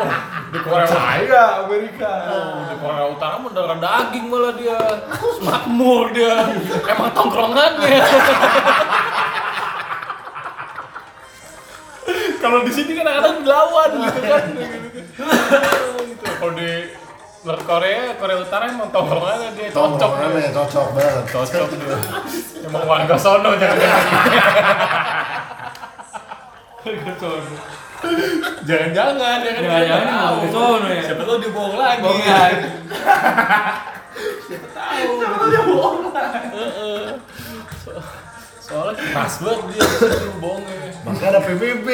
[0.00, 0.08] Oh,
[0.48, 1.04] di Korea Utara.
[1.04, 2.12] Saya Amerika.
[2.32, 4.80] Oh, di Korea Utara mah darah daging malah dia.
[5.44, 6.36] Makmur dia.
[6.88, 8.00] Emang tongkrongannya.
[12.40, 14.44] Kalau di sini kan kadang dilawan gitu kan.
[14.56, 15.00] gitu.
[16.24, 16.72] Kalau di
[17.44, 20.00] North Korea, Korea Utara emang tongkrongannya dia cocok.
[20.00, 21.24] Tongkrongannya cocok banget.
[21.28, 21.96] Cocok dia.
[22.64, 24.04] Emang warga sono jangan-jangan.
[26.88, 27.52] Warga sono.
[28.64, 29.60] Jangan-jangan ya kan.
[29.60, 30.32] Jangan-jangan Siapa emang tahu.
[30.40, 31.02] warga sono ya.
[31.04, 32.00] Siapa tahu dia bohong lagi.
[32.00, 32.68] Bohong lagi.
[35.20, 35.98] Kalau dia bohong.
[36.56, 37.04] Heeh.
[38.64, 39.84] So- Soalnya keras banget dia
[40.40, 40.88] bohongnya.
[41.04, 41.88] Maka ada PBB.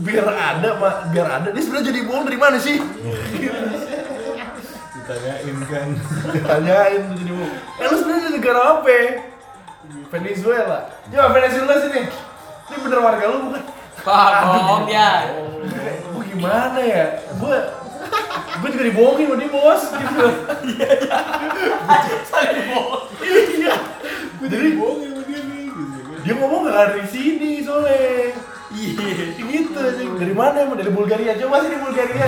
[0.00, 0.96] Biar ada, Mak.
[1.12, 1.48] Biar ada.
[1.52, 2.80] Dia sebenarnya jadi bohong dari mana sih?
[4.92, 5.88] Ditanyain kan.
[6.32, 7.54] Ditanyain tuh jadi bohong.
[7.76, 8.98] Eh lu sebenarnya dari negara apa?
[10.08, 10.78] Venezuela.
[11.08, 12.02] Ya Venezuela sini.
[12.68, 13.62] Ini bener warga lu bukan?
[14.02, 15.10] Pak, bohong dia.
[16.08, 17.04] Gue gimana ya?
[17.36, 17.56] Gue
[18.52, 20.24] gue juga dibohongin sama dia bos gitu.
[20.72, 21.18] Iya iya.
[22.24, 23.02] Saya dibohong.
[23.20, 23.74] Iya.
[24.42, 28.34] Gue jadi Bohongin sama dia nih gitu dia ngomong gak ada di sini soalnya.
[28.74, 29.38] Iya.
[29.38, 30.02] Gitu aja.
[30.02, 30.78] Dari mana emang?
[30.78, 31.38] Dari Bulgaria.
[31.38, 32.26] Coba sini Bulgaria.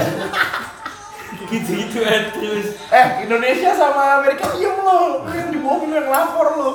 [1.51, 2.79] Gitu-gitu kan terus.
[2.91, 5.27] Eh Indonesia sama Amerika diem lo.
[5.27, 6.71] Lu yang dibohongin yang lapor lo.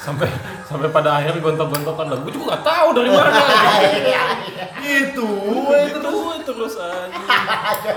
[0.00, 0.32] Sampai
[0.66, 2.18] sampai pada akhirnya gontok-gontokan lah.
[2.26, 3.30] Gue juga nggak tahu dari mana.
[4.82, 5.30] Itu.
[5.70, 7.92] itu tuh terus aja.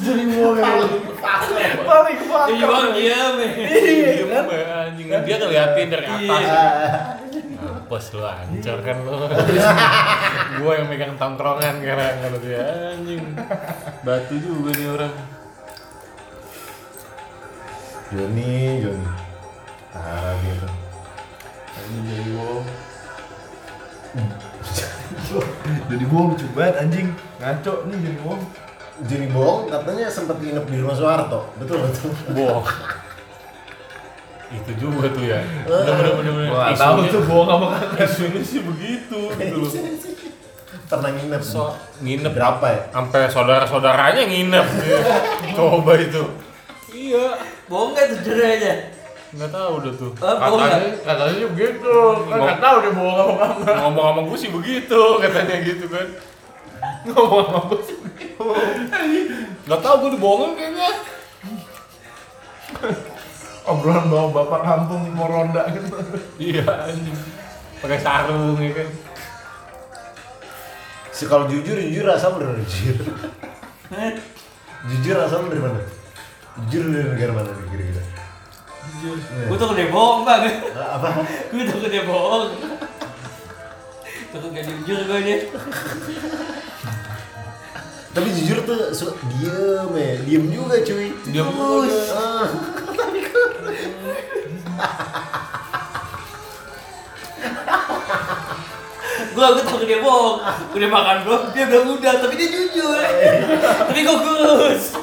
[0.00, 0.90] Jadi bohong.
[1.84, 2.96] Paling Dia juga fakir.
[2.96, 3.50] diam ya.
[3.52, 4.44] Iya kan?
[4.48, 6.40] Diem, anjing dia ngeliatin dari atas.
[6.40, 6.64] Iya.
[7.62, 9.12] Mampus lu hancur kan lu.
[10.60, 12.58] gua yang megang tongkrongan sekarang kalau dia
[12.96, 13.24] anjing.
[14.00, 15.14] Batu juga nih orang.
[18.12, 19.08] Joni Joni
[19.88, 20.81] parah dia tuh
[21.82, 22.66] Anjing jadi bohong.
[25.90, 27.08] jadi bohong lucu banget anjing.
[27.42, 28.42] Ngaco nih jadi bohong.
[29.02, 32.66] Joni bohong katanya sempat nginep di rumah Soeharto betul betul Bohong.
[34.52, 35.40] Itu juga tuh ya.
[35.66, 36.52] Bener-bener.
[36.52, 38.06] Gua tahu tuh bohong apa kagak.
[38.06, 39.70] Isunya sih begitu gitu loh.
[40.92, 41.72] pernah nginep So,
[42.04, 45.00] nginep berapa ya sampai saudara-saudaranya nginep dia.
[45.56, 46.22] Coba itu.
[46.92, 48.91] Iya, Bohong nggak tuh aja.
[49.32, 50.12] Nggak tahu udah tuh.
[50.20, 51.96] Oh, bohong Katanya, katanya sih begitu.
[52.28, 53.76] Kan nggak tahu dia bohong apa kagak.
[53.80, 56.06] Ngomong sama gue sih begitu, katanya gitu kan.
[57.08, 58.44] Ngomong sama gue sih begitu.
[59.64, 60.90] Nggak tahu gue dibohongin kayaknya.
[63.62, 65.96] Obrolan bawa bapak kampung mau ronda gitu.
[66.36, 67.16] Iya, anjing.
[67.80, 68.88] Pakai sarung ya kan.
[71.12, 73.06] Si kalau jujur jujur asal dari mana jujur.
[74.92, 75.80] jujur asal dari mana?
[76.66, 78.02] Jujur dari negara mana nih kira-kira?
[79.02, 80.62] Gue tuh udah bohong bang.
[80.78, 81.26] Apa?
[81.50, 82.54] Gue tuh udah bohong.
[84.30, 85.40] Tuh gak jujur gue nih.
[88.12, 91.10] Tapi jujur tuh suka diem ya, diem juga cuy.
[91.34, 91.98] Diem juga.
[92.14, 92.46] Ah.
[99.32, 100.38] Gue gue tuh dia bohong.
[100.78, 101.42] Udah makan belum?
[101.50, 103.02] Dia udah, tapi dia jujur.
[103.90, 104.94] tapi gue kurus.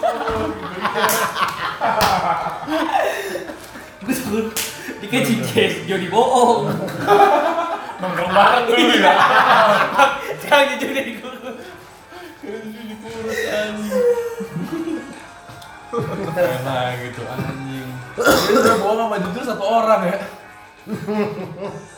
[4.30, 4.53] tuh
[5.01, 6.69] dikasih Jess, jadi bohong.
[7.99, 9.13] Nongkrong bareng dulu ya.
[10.45, 11.57] Jangan jujur dari kurus.
[16.63, 17.89] Nah gitu anjing.
[18.15, 20.17] Dia udah bohong sama jujur satu orang ya.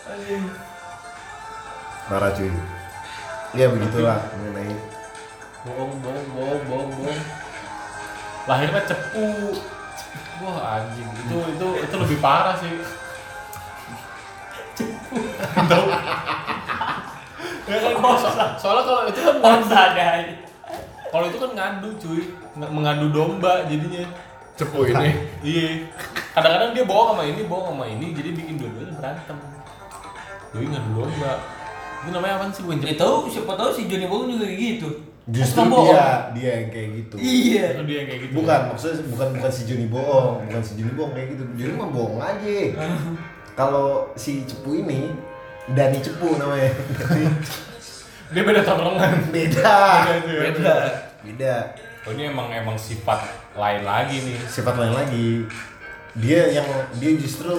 [0.09, 0.43] Anjing.
[2.09, 2.51] Marah cuy.
[3.51, 4.73] Ya begitulah mengenai
[5.61, 7.21] Bohong, bohong, bohong, bohong, bohong.
[8.49, 9.53] Lahirnya cepu.
[10.41, 12.73] Wah anjing, itu itu itu lebih parah sih.
[14.73, 15.17] Cepu.
[15.69, 15.85] Tahu?
[17.69, 19.69] Ya kan, so- soalnya kalau itu kan ngadu,
[21.13, 22.21] kalau itu kan ngadu cuy,
[22.57, 24.03] Nge- mengadu domba jadinya.
[24.57, 25.09] Cepu ini.
[25.41, 25.69] Iya.
[26.33, 29.37] Kadang-kadang dia bohong sama ini, bohong sama ini, jadi bikin dua-duanya berantem.
[30.51, 31.31] Doi ngadu domba.
[32.01, 34.89] Itu namanya apa sih gue Ya tahu siapa tahu si Johnny bohong juga kayak gitu.
[35.31, 35.87] Justru bohong.
[35.87, 36.05] dia
[36.35, 37.15] dia yang kayak gitu.
[37.17, 37.65] Iya.
[37.87, 38.33] Dia yang kayak gitu.
[38.37, 41.43] Bukan, maksudnya bukan bukan si Joni bohong, bukan si Joni bohong kayak gitu.
[41.55, 42.55] Joni mah bohong aja.
[43.59, 45.11] Kalau si Cepu ini
[45.71, 46.71] Dani Cepu namanya.
[48.31, 49.11] Dia beda tongkrongan.
[49.35, 49.75] Beda.
[50.07, 50.39] Beda.
[50.39, 50.75] Beda.
[51.21, 51.55] Beda.
[52.07, 54.37] Oh, ini emang emang sifat lain lagi nih.
[54.47, 55.45] Sifat lain lagi.
[56.17, 56.67] Dia yang
[56.97, 57.51] dia justru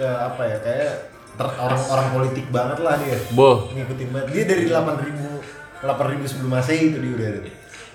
[0.00, 0.92] eh, apa ya kayak
[1.36, 3.16] ter- orang-orang politik banget lah dia.
[3.36, 3.68] Boh.
[3.70, 4.28] Ngikutin banget.
[4.32, 4.64] Dia dari
[5.86, 7.40] 8000 8000 sebelum Masehi itu dia udah ada.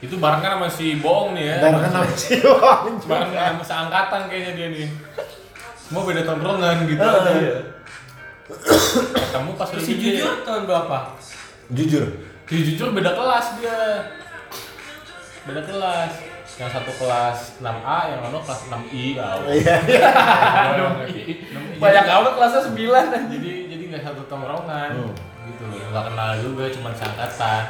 [0.02, 1.56] Itu barengan sama si bohong nih ya.
[1.62, 3.00] Barengan sama si Wong.
[3.06, 4.90] Barengan sama seangkatan kayaknya dia nih.
[5.78, 7.22] Semua beda tongkrongan gitu Ah.
[7.22, 7.58] aja ya.
[9.14, 10.98] Ketemu pas si dia- jujur tahun berapa?
[11.70, 12.06] Jujur.
[12.44, 13.80] Si jujur beda kelas dia.
[15.44, 16.12] Beda kelas.
[16.60, 19.18] Yang satu kelas 6A, yang lain kelas 6I.
[19.18, 19.76] Ah, Iya.
[21.80, 24.90] Banyak amat kelasnya 9 Jadi jadi nggak satu tongkrongan.
[24.94, 25.14] Hmm.
[25.48, 25.80] Gitu loh.
[25.90, 27.64] Nggak kenal juga, cuma seangkatan.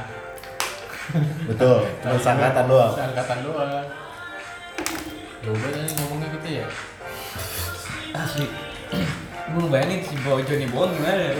[1.49, 1.77] Betul.
[2.03, 2.93] Cuma sangkatan doang.
[2.95, 3.85] Seangkatan doang.
[5.41, 6.67] Coba nih ngomongnya kita ya.
[8.13, 8.47] Asli.
[9.51, 11.35] Gue bayangin si Bo Johnny bohong gimana?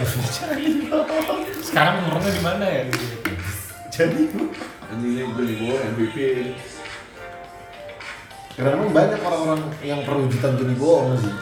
[1.66, 2.82] Sekarang nongkrongnya di mana ya?
[3.92, 4.28] Jadi
[4.92, 6.16] Anjingnya gue di bawah MVP.
[8.52, 11.32] karena memang banyak orang-orang yang perwujudan Joni bohong sih.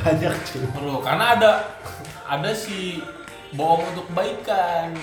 [0.00, 0.64] Banyak cuy.
[0.72, 1.50] Perlu karena ada
[2.24, 3.04] ada si
[3.52, 4.96] bohong untuk kebaikan.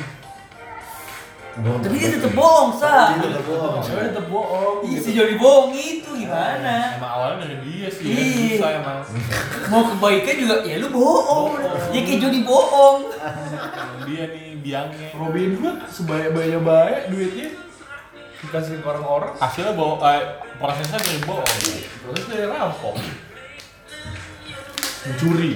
[1.60, 1.84] Bohong.
[1.84, 3.12] Tapi dia tetep bohong, Sa.
[3.12, 3.84] Dia tetep bohong.
[3.84, 4.78] Cewek tetap bohong.
[4.88, 6.96] Iya si Johnny bohong itu gimana?
[6.96, 8.16] Emang awalnya dari dia sih, ya.
[8.16, 8.56] Iya.
[8.56, 9.00] susah emang.
[9.68, 11.60] Mau kebaikan juga ya lu bohong.
[11.60, 11.92] Bohong.
[11.92, 13.00] Ya kayak Johnny bohong.
[14.08, 15.08] Dia nih biangnya.
[15.12, 17.48] Robin Hood sebaya-baya baik duitnya
[18.42, 19.36] dikasih ke orang-orang.
[19.36, 20.24] Hasilnya bohong, eh,
[20.56, 21.60] prosesnya dari bohong.
[21.76, 22.96] Terus dari rampok.
[25.04, 25.54] Mencuri.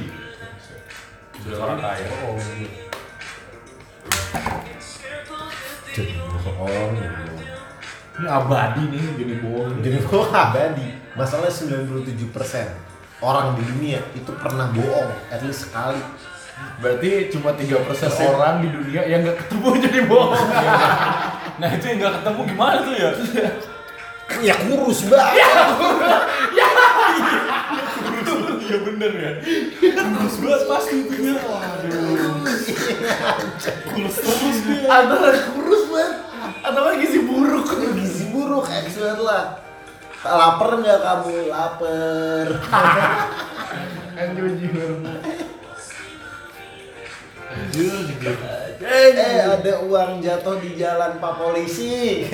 [1.39, 2.08] Sudah orang kaya.
[5.96, 6.91] Joni bohong.
[8.20, 9.80] Ini abadi nih jadi bohong.
[9.80, 10.88] Joni bohong abadi.
[11.16, 11.56] Masalahnya
[12.12, 16.04] 97% orang di dunia itu pernah bohong at least sekali.
[16.84, 17.80] Berarti cuma 3%
[18.28, 20.48] orang di dunia yang nggak ketemu jadi bohong.
[21.64, 23.10] Nah itu yang nggak ketemu gimana tuh ya?
[24.43, 25.48] Ya kurus banget.
[28.76, 29.32] Iya bener ya.
[30.03, 31.32] Kurus banget pasti itu.
[31.32, 32.43] Waduh.
[33.88, 34.91] Kurus terus dia.
[34.91, 36.13] Antara kurus banget.
[36.59, 37.71] Kan gizi buruk.
[37.95, 39.63] Gizi buruk, expert lah.
[40.28, 41.47] Lapar nggak kamu?
[41.47, 42.47] Lapar.
[44.36, 44.91] Jujur.
[47.71, 48.36] Jujur, jujur.
[48.84, 52.28] Eh, ada uang jatuh di jalan Pak Polisi.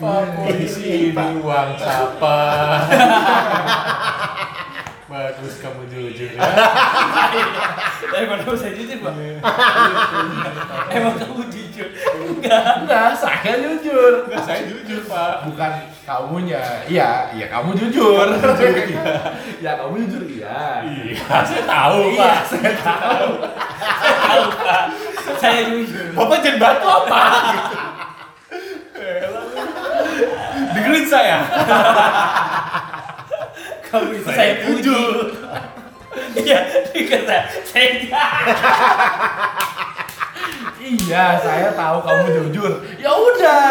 [0.00, 2.36] Pak polisi ini uang siapa?
[5.34, 6.46] Bagus kamu jujur ya.
[8.14, 9.14] Daripada saya jujur, Pak.
[10.94, 11.88] Emang kamu jujur?
[12.22, 12.86] Enggak.
[12.86, 14.30] Enggak, saya jujur.
[14.30, 15.50] Enggak, saya jujur pak.
[15.50, 15.72] Bukan
[16.06, 16.62] kamunya.
[16.86, 18.30] Iya, iya kamu jujur.
[19.58, 20.86] ya kamu jujur iya.
[20.86, 22.38] Iya, saya tahu Iya, pak.
[22.46, 23.30] saya tahu.
[24.04, 24.84] Tahu, Pak.
[25.42, 26.14] Saya jujur.
[26.14, 27.22] Bapak jangan batu apa?
[30.78, 31.38] Dengerin saya.
[33.94, 34.90] Kamu itu Saya saya puji.
[34.90, 35.14] jujur.
[36.34, 36.58] Iya,
[36.90, 37.90] dikata saya
[40.82, 42.72] Iya, saya tahu kamu jujur.
[42.98, 43.70] Ya udah.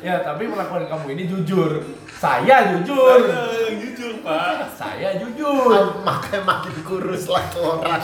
[0.00, 1.84] Ya, tapi melakukan kamu ini jujur.
[2.16, 3.28] Saya jujur.
[3.68, 4.72] Yang jujur pak.
[4.72, 6.00] Saya jujur.
[6.00, 8.00] Makanya makin kurus lah orang.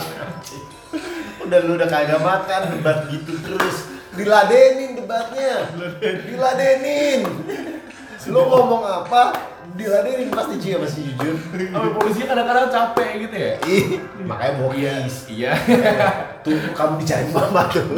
[1.41, 3.89] Udah lu udah kagak makan debat gitu terus.
[4.13, 5.65] Diladenin debatnya.
[6.29, 7.25] Diladenin.
[8.29, 9.56] Lu ngomong apa?
[9.77, 11.37] Diladenin pasti Cia masih jujur.
[11.69, 13.53] Sampai polisi kadang-kadang capek gitu ya.
[13.69, 15.29] Ih, makanya bokis.
[15.29, 15.53] Iya.
[16.41, 17.85] Tuh kamu dicari mama tuh.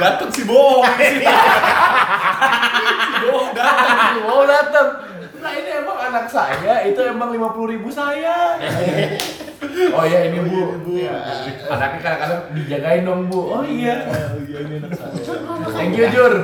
[0.00, 0.88] Dateng si bohong.
[3.12, 4.24] Si bohong dateng.
[4.24, 4.88] Mau datang.
[5.42, 8.56] Nah ini emang anak saya, itu emang lima puluh ribu saya.
[9.94, 11.16] Oh iya ini bu, Iya.
[11.70, 13.40] Anaknya kadang-kadang dijagain dong bu.
[13.56, 14.04] Oh iya.
[14.42, 15.12] Iya ini anak saya.
[15.70, 16.34] Thank you Jur.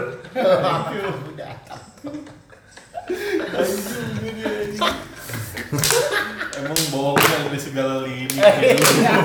[6.58, 8.36] Emang bohongnya dari segala lini.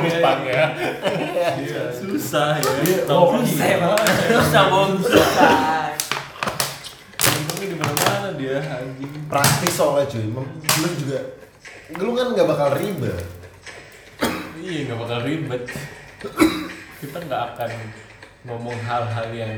[0.08, 0.66] Jepang ya.
[1.60, 2.72] Iya, susah ya.
[3.08, 3.44] bohong.
[3.44, 4.00] Susah emang.
[4.32, 4.92] Susah, Bang.
[5.02, 5.56] Susah.
[7.24, 9.12] Untungnya di mana-mana dia anjing.
[9.28, 10.26] Praktis soalnya cuy.
[10.30, 11.20] Lu juga
[11.94, 13.26] lu kan nggak bakal ribet.
[14.64, 15.64] Iya nggak bakal ribet.
[17.04, 17.70] Kita nggak akan
[18.44, 19.56] ngomong hal-hal yang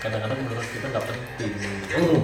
[0.00, 1.52] kadang-kadang menurut kita nggak penting.
[1.92, 2.20] Hmm.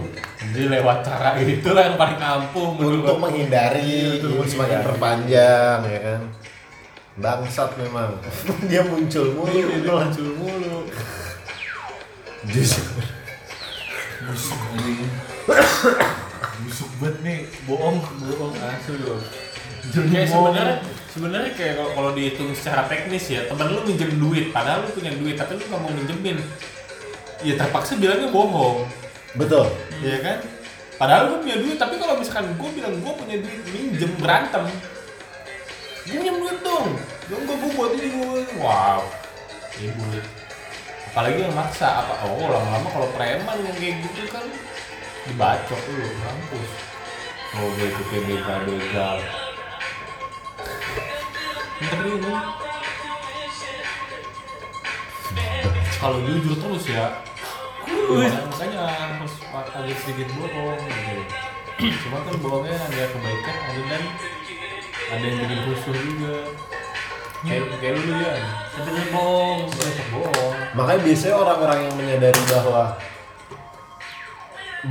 [0.56, 5.78] Jadi lewat cara itu lah yang paling ampuh Untuk menurut menghindari Iya, untuk semakin perpanjang
[5.84, 6.20] ya kan.
[7.20, 8.16] Bangsat memang.
[8.72, 9.52] Dia muncul mulu.
[9.52, 10.76] Iya, dia muncul mulu.
[12.48, 13.02] Justru.
[14.28, 14.60] Busuk.
[16.58, 19.20] Busuk banget nih, bohong, bohong asli loh.
[19.88, 20.76] Kayak sebenarnya
[21.12, 25.12] sebenarnya kayak kalau kalau dihitung secara teknis ya, temen lu minjem duit, padahal lu punya
[25.16, 26.38] duit tapi lu nggak mau minjemin.
[27.42, 28.82] Ya terpaksa bilangnya bohong,
[29.38, 29.70] Betul.
[30.02, 30.42] ya kan?
[30.98, 34.66] Padahal gue punya duit, tapi kalau misalkan gue bilang gue punya duit minjem berantem,
[36.10, 36.98] minjem duit dong,
[37.30, 39.02] dong gue gue buat ini gue, wow,
[39.78, 40.04] ibu
[41.08, 42.14] apalagi yang maksa apa?
[42.28, 44.44] Oh lama-lama kalau preman yang kayak gitu kan
[45.26, 46.70] dibacok lu mampus.
[47.56, 49.18] Oh gue itu kayak begal begal
[55.98, 57.06] kalau jujur terus ya
[57.88, 61.22] makanya, makanya harus agak sedikit bohong gitu
[62.06, 64.02] cuma kan bohongnya ada kebaikan ada dan
[65.08, 66.34] ada yang bikin rusuh juga
[67.46, 68.34] kayak kayak lu ya
[68.74, 69.60] Sebenarnya bohong.
[69.70, 72.82] banyak bohong Makanya biasanya orang-orang yang menyadari bahwa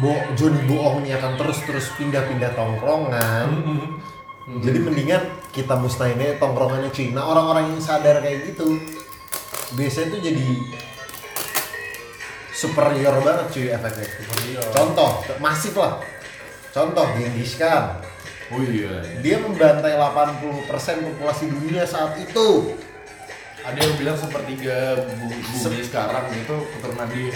[0.03, 3.47] Bo Joni bohong ini akan terus-terus pindah-pindah tongkrongan.
[4.47, 7.11] Jadi mendingan kita musnahin aja tongkrongannya cuy.
[7.11, 8.79] Nah orang-orang yang sadar kayak gitu
[9.75, 10.47] biasanya tuh jadi
[12.51, 14.07] superior banget cuy efeknya.
[14.71, 15.99] Contoh, masif lah.
[16.71, 17.99] Contoh, Genghis Khan.
[18.47, 19.03] Oh iya.
[19.19, 20.39] Dia membantai 80%
[21.03, 22.71] populasi dunia saat itu.
[23.67, 27.35] Ada yang bilang sepertiga bu- bumi sekarang itu keturunan dia.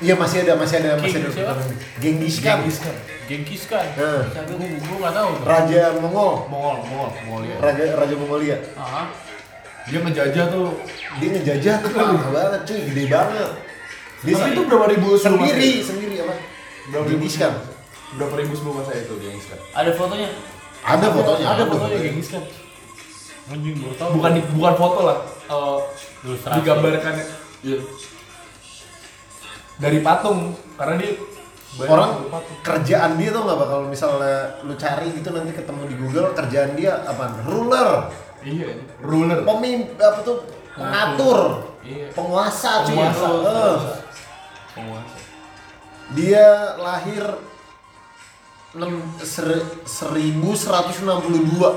[0.00, 1.28] Iya masih ada, masih ada, masih ada.
[1.30, 1.62] Siapa?
[2.00, 2.58] Genghis Khan.
[2.62, 2.96] Genghis Khan.
[3.22, 8.56] Genghis kan Nah, gue gue nggak tahu Raja Mongol, Mongol Mongol Mongolia Raja Raja Mongolia.
[8.74, 9.06] ah
[9.86, 10.74] Dia ngejajah tuh.
[11.18, 13.50] Dia ngejajah tuh parah banget cuy, gede banget.
[14.22, 16.34] Dia Tapi itu berapa ribu sendiri, sendiri apa?
[16.88, 17.54] Berapa ribu Genghis Khan.
[18.12, 19.60] Berapa ribu sebelum masa itu Genghis Khan?
[19.72, 20.28] Ada fotonya.
[20.82, 21.46] Ada fotonya.
[21.46, 22.44] Ada fotonya Genghis Khan.
[23.42, 25.18] anjing baru tahu Bukan bukan foto lah.
[25.44, 25.78] eh,
[26.22, 26.54] Ilustrasi.
[26.58, 27.14] digambarkan
[27.62, 27.78] iya.
[29.74, 31.10] Dari patung karena dia
[31.72, 32.56] banyak Orang patung.
[32.60, 37.02] kerjaan dia tuh nggak bakal misalnya lu cari gitu nanti ketemu di Google kerjaan dia
[37.02, 37.42] apa?
[37.42, 37.88] Ruler,
[38.42, 38.66] iya
[38.98, 40.36] ruler pemimpin apa tuh
[40.70, 41.38] pengatur,
[41.80, 42.04] Iya.
[42.10, 42.92] penguasa cuy.
[42.92, 43.24] Penguasa.
[43.24, 43.76] Eh.
[44.72, 45.16] penguasa
[46.12, 47.24] Dia lahir
[48.72, 51.68] enam- ser- 1162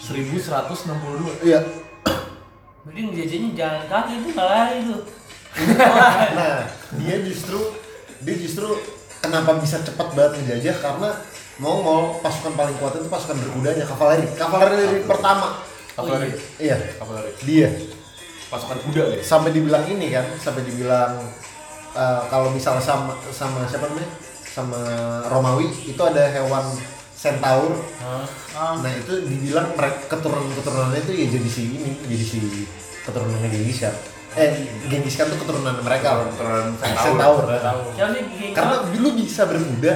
[0.00, 1.30] 1162.
[1.42, 1.60] Iya.
[2.82, 5.00] Berarti ngejajahnya jalan kaki itu nggak lari tuh.
[6.34, 6.66] Nah,
[6.98, 7.58] dia justru
[8.24, 8.66] dia justru
[9.22, 11.10] kenapa bisa cepat banget ngejajah karena
[11.62, 15.62] Mongol pasukan paling kuat itu pasukan berkudanya kavaleri kavaleri pertama.
[15.94, 16.34] Kavaleri.
[16.58, 16.74] iya.
[16.98, 17.30] Kavaleri.
[17.46, 17.70] dia.
[18.50, 19.22] Pasukan kuda ya.
[19.22, 21.22] sampai dibilang ini kan sampai dibilang
[21.94, 24.10] eh, kalau misalnya sama sama siapa namanya?
[24.50, 24.82] Sama
[25.30, 26.66] Romawi itu ada hewan
[27.14, 27.78] centaur.
[28.58, 32.38] Nah itu dibilang mereka keturunan keturunannya itu ya jadi si ini jadi si
[33.06, 33.94] keturunannya Genghis Khan
[34.34, 34.50] eh
[34.86, 39.94] Genghis Khan tuh keturunan mereka Keturunan centaur geng karena lu bisa berkuda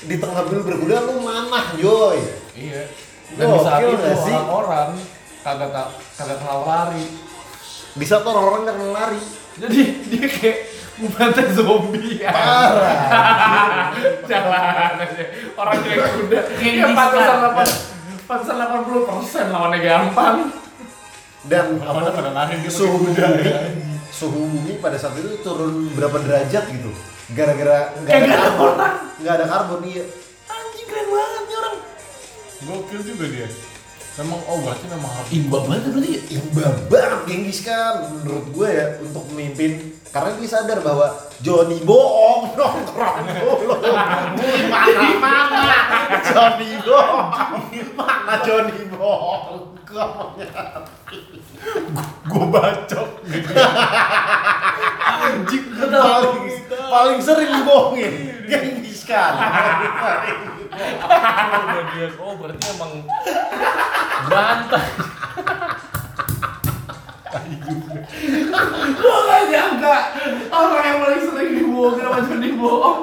[0.00, 2.18] di tengah lu berkuda lu manah joy
[2.50, 2.82] Iya.
[3.30, 4.98] Dan di saat itu orang-orang
[5.40, 7.06] kagak tak- kagak kenal lari.
[7.90, 9.22] di saat orang-orang nggak kenal lari
[9.56, 10.58] Jadi dia kayak
[10.96, 12.28] membantai zombie ya.
[12.28, 13.88] parah
[14.30, 15.24] Jalan aja.
[15.54, 16.40] Orang kayak kuda.
[16.58, 17.68] Ya delapan
[18.24, 20.36] pantesan 80 persen lawannya gampang.
[21.48, 22.12] Dan Apa
[22.60, 23.16] dia suhu bumi
[24.12, 26.90] suhu bumi pada saat itu turun berapa derajat gitu?
[27.32, 28.74] Gara-gara nggak ada karbon.
[29.22, 30.04] nggak ada karbon iya.
[30.50, 31.76] Anjing keren banget nih orang.
[32.60, 33.48] Gokil juga dia.
[34.20, 36.10] Memang oh berarti memang harus Imba banget berarti?
[36.12, 36.20] Ya.
[36.36, 37.94] imba banget Genghis Khan.
[38.20, 39.70] Menurut gue ya untuk memimpin
[40.10, 41.06] karena dia sadar bahwa
[41.40, 42.52] Johnny bohong.
[42.58, 43.16] Nongkrong.
[43.24, 45.62] Dulu mana mana?
[46.20, 47.30] Johnny bohong.
[47.96, 49.69] Mana Johnny bohong
[52.30, 53.50] gue bacok gitu.
[55.10, 56.38] anjing paling
[56.70, 57.50] paling sering
[59.10, 59.34] Khan
[60.70, 63.02] Udah dia, oh berarti emang
[64.30, 64.84] bantah.
[68.94, 69.96] Gua gak nyangka
[70.50, 73.00] orang yang paling sering dibohongin sama Johnny bohong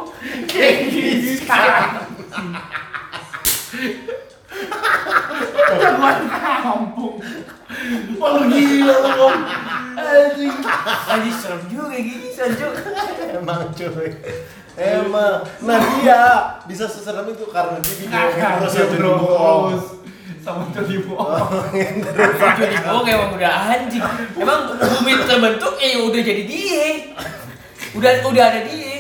[0.48, 2.07] kayak
[5.68, 7.20] Teman kampung.
[8.18, 8.40] Oh
[13.28, 14.10] emang cuy
[14.78, 15.82] emang nah
[16.70, 18.76] bisa seserem itu karena dia dibohongin terus
[19.20, 19.88] bohong terus
[20.48, 21.50] sama Johnny bohong.
[21.76, 24.04] Jadi bohong emang udah anjing.
[24.40, 26.88] Emang bumi terbentuk eh udah jadi dia.
[27.92, 28.96] Udah udah ada dia.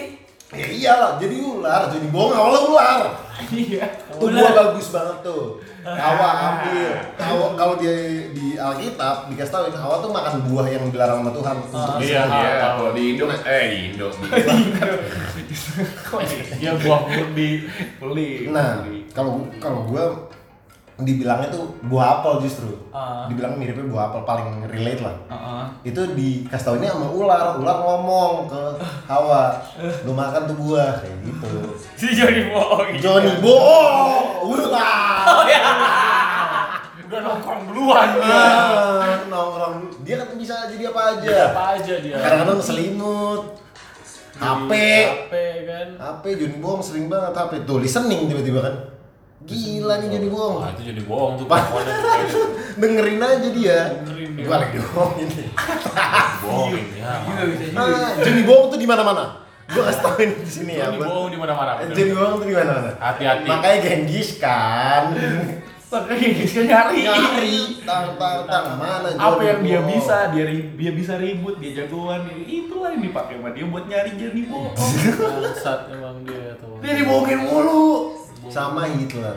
[0.47, 3.01] ya iyalah jadi ular Johnny bohong awalnya ular
[3.51, 3.85] Iya.
[4.17, 4.51] Ular.
[4.55, 5.59] bagus banget tuh
[5.95, 7.95] Hawa ambil Hawa kalau dia
[8.35, 12.21] di Alkitab dikasih tahu Hawa tuh makan buah yang dilarang sama Tuhan untuk Iya, Iya,
[12.27, 12.51] iya.
[12.75, 14.07] kalau di Indo eh di Indo.
[16.59, 17.63] Iya buah murni
[18.01, 18.49] beli.
[18.51, 18.83] Nah,
[19.15, 20.26] kalau kalau gua
[20.97, 22.73] dibilangnya tuh buah apel justru.
[22.89, 23.29] Ah.
[23.29, 25.13] Dibilang miripnya buah apel paling relate lah.
[25.29, 25.93] Heeh.
[25.93, 27.61] Itu dikasih taunya sama ular.
[27.61, 28.61] Ular ngomong ke
[29.05, 31.49] Hawa, "Lu makan tuh buah." Kayak gitu.
[31.99, 32.97] Si Johnny bohong.
[32.97, 35.45] Johnny bohong, ular.
[37.07, 38.33] Udah nongkrong duluan dia.
[38.33, 39.75] Ah, nongkrong.
[40.01, 41.37] Dia kan bisa jadi apa aja.
[41.53, 42.15] Apa aja dia.
[42.17, 43.41] Kadang-kadang selimut.
[44.37, 44.71] HP.
[44.73, 45.33] HP
[45.65, 45.87] kan.
[45.97, 47.65] HP Johnny bohong sering banget HP.
[47.69, 48.96] Tuh listening tiba-tiba kan.
[49.39, 50.55] Gila nih Johnny bohong.
[50.57, 51.61] Wah itu jadi bohong tuh Pak.
[52.79, 55.49] dengerin aja dia Dengerin gue lagi dibohongin nih
[56.39, 57.11] Bohongin ya.
[58.17, 59.25] Johnny bohong tuh di mana mana
[59.67, 61.71] gue kasih tauin di sini ya buat- bohong di mana-mana.
[61.77, 61.91] bener.
[61.91, 63.45] Johnny bohong tuh di mana mana Hati-hati.
[63.45, 65.03] makanya Genghis kan
[65.87, 66.99] Makanya Genghis Khan nyari.
[67.01, 69.87] nyari tang tang tang mana Apa yang dia bohong?
[69.93, 72.27] bisa, dia dia bisa ribut, dia jagoan.
[72.41, 74.75] Itulah yang dipakai sama dia buat nyari Johnny bohong.
[74.75, 76.75] Bangsat emang dia tuh.
[76.79, 78.16] Dia dibohongin mulu.
[78.49, 79.35] Sama Hitler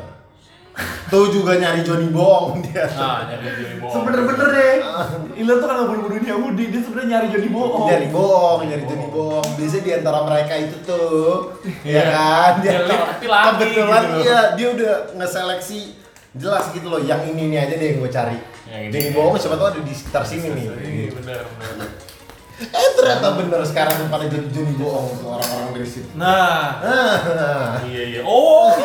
[1.10, 3.94] tuh juga nyari Johnny bohong dia Nah, jadi Johnny bohong.
[4.00, 4.74] Sebener-bener deh.
[5.34, 7.86] Hitler tuh kan bunuh-bunuhin Yahudi, dia sebenarnya nyari Johnny bohong.
[7.90, 9.48] nyari bohong, nyari Johnny bohong.
[9.58, 12.52] Biasanya di antara mereka itu tuh, ya kan?
[12.62, 15.80] Dia Dia kebetulan gitu iya, dia udah ngeseleksi
[16.38, 17.02] jelas gitu loh.
[17.02, 18.38] Yang ini ini aja deh yang gue cari.
[18.70, 18.92] Yang ini.
[18.94, 20.64] Johnny bohong siapa tahu ada di sekitar sini nih.
[20.70, 21.38] Iya benar.
[22.60, 26.12] Eh ternyata bener sekarang pada jadi Johnny bohong tuh orang-orang dari situ.
[26.12, 28.20] Nah, Ah, iya iya.
[28.22, 28.68] Oh,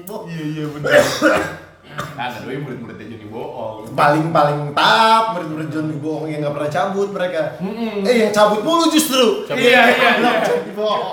[0.00, 0.24] bohong.
[0.26, 0.92] iya iya benar.
[2.14, 3.90] Nah, kedua murid-muridnya Johnny bohong.
[3.92, 7.60] paling paling tap murid-murid Johnny bohong yang nggak pernah cabut mereka.
[8.02, 9.44] Eh yang cabut mulu justru.
[9.44, 9.60] Cabut.
[9.60, 10.30] Iya, iya, iya.
[10.42, 11.04] Johnny bohong.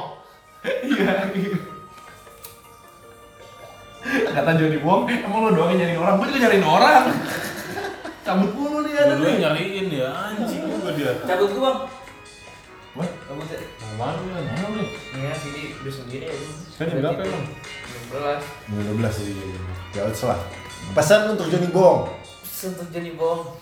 [0.63, 1.11] Iya.
[1.33, 1.57] iya.
[4.05, 7.03] Kata Johnny bohong, emang lo doang yang nyariin orang, gue juga nyariin orang.
[8.25, 9.37] Cabut mulu nih ada nih.
[9.37, 11.13] nyariin ya, anjing juga dia.
[11.29, 11.77] Cabut gua bang.
[12.97, 13.59] Wah, Cabut ya.
[14.01, 14.29] mana lu?
[14.33, 14.83] Mana lu?
[15.13, 16.47] Iya sini udah sendiri aja.
[16.81, 17.45] Kan jam berapa emang?
[18.09, 18.41] Jam
[18.81, 18.97] 11.
[18.97, 19.29] 12 sih.
[19.93, 20.39] Ya lah.
[20.97, 22.09] Pesan untuk Johnny bohong.
[22.65, 23.61] Untuk Johnny bohong.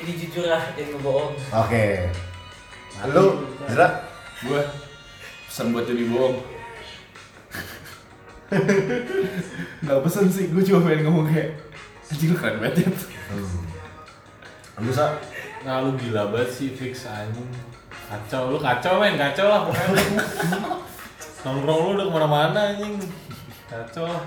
[0.00, 1.32] Jadi jujur lah, jangan ngebohong.
[1.52, 1.84] Oke.
[3.12, 3.24] Lu,
[3.68, 3.88] Zra?
[4.48, 4.60] Gue
[5.52, 6.40] pesan buat Johnny bohong.
[9.82, 11.56] nggak pesen sih gue cuma pengen ngomong kayak
[12.12, 12.90] anjing lu keren banget ya
[14.82, 15.14] Lu sa.
[15.62, 17.46] Nah lu gila banget sih fix anjing.
[18.08, 20.00] Kacau, lu kacau men, kacau lah pokoknya lu.
[21.44, 22.98] Nongkrong lu udah ke mana-mana anjing.
[23.70, 24.04] Kacau.
[24.08, 24.20] Lah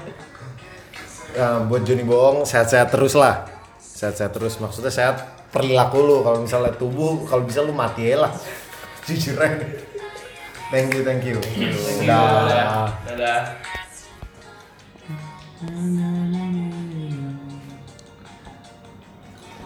[1.36, 3.44] ya, buat Joni bohong sehat-sehat terus lah.
[3.78, 4.62] Sehat-sehat terus.
[4.62, 5.22] Maksudnya sehat
[5.52, 6.18] perilaku lu.
[6.24, 8.32] Kalau misalnya tubuh kalau bisa lu mati aja lah.
[9.06, 9.66] Jujur aja.
[10.72, 11.38] Thank you thank you.
[11.42, 12.08] Thank you.
[12.08, 12.90] Dah.
[13.06, 13.44] Dadah.
[15.62, 16.74] Dadah.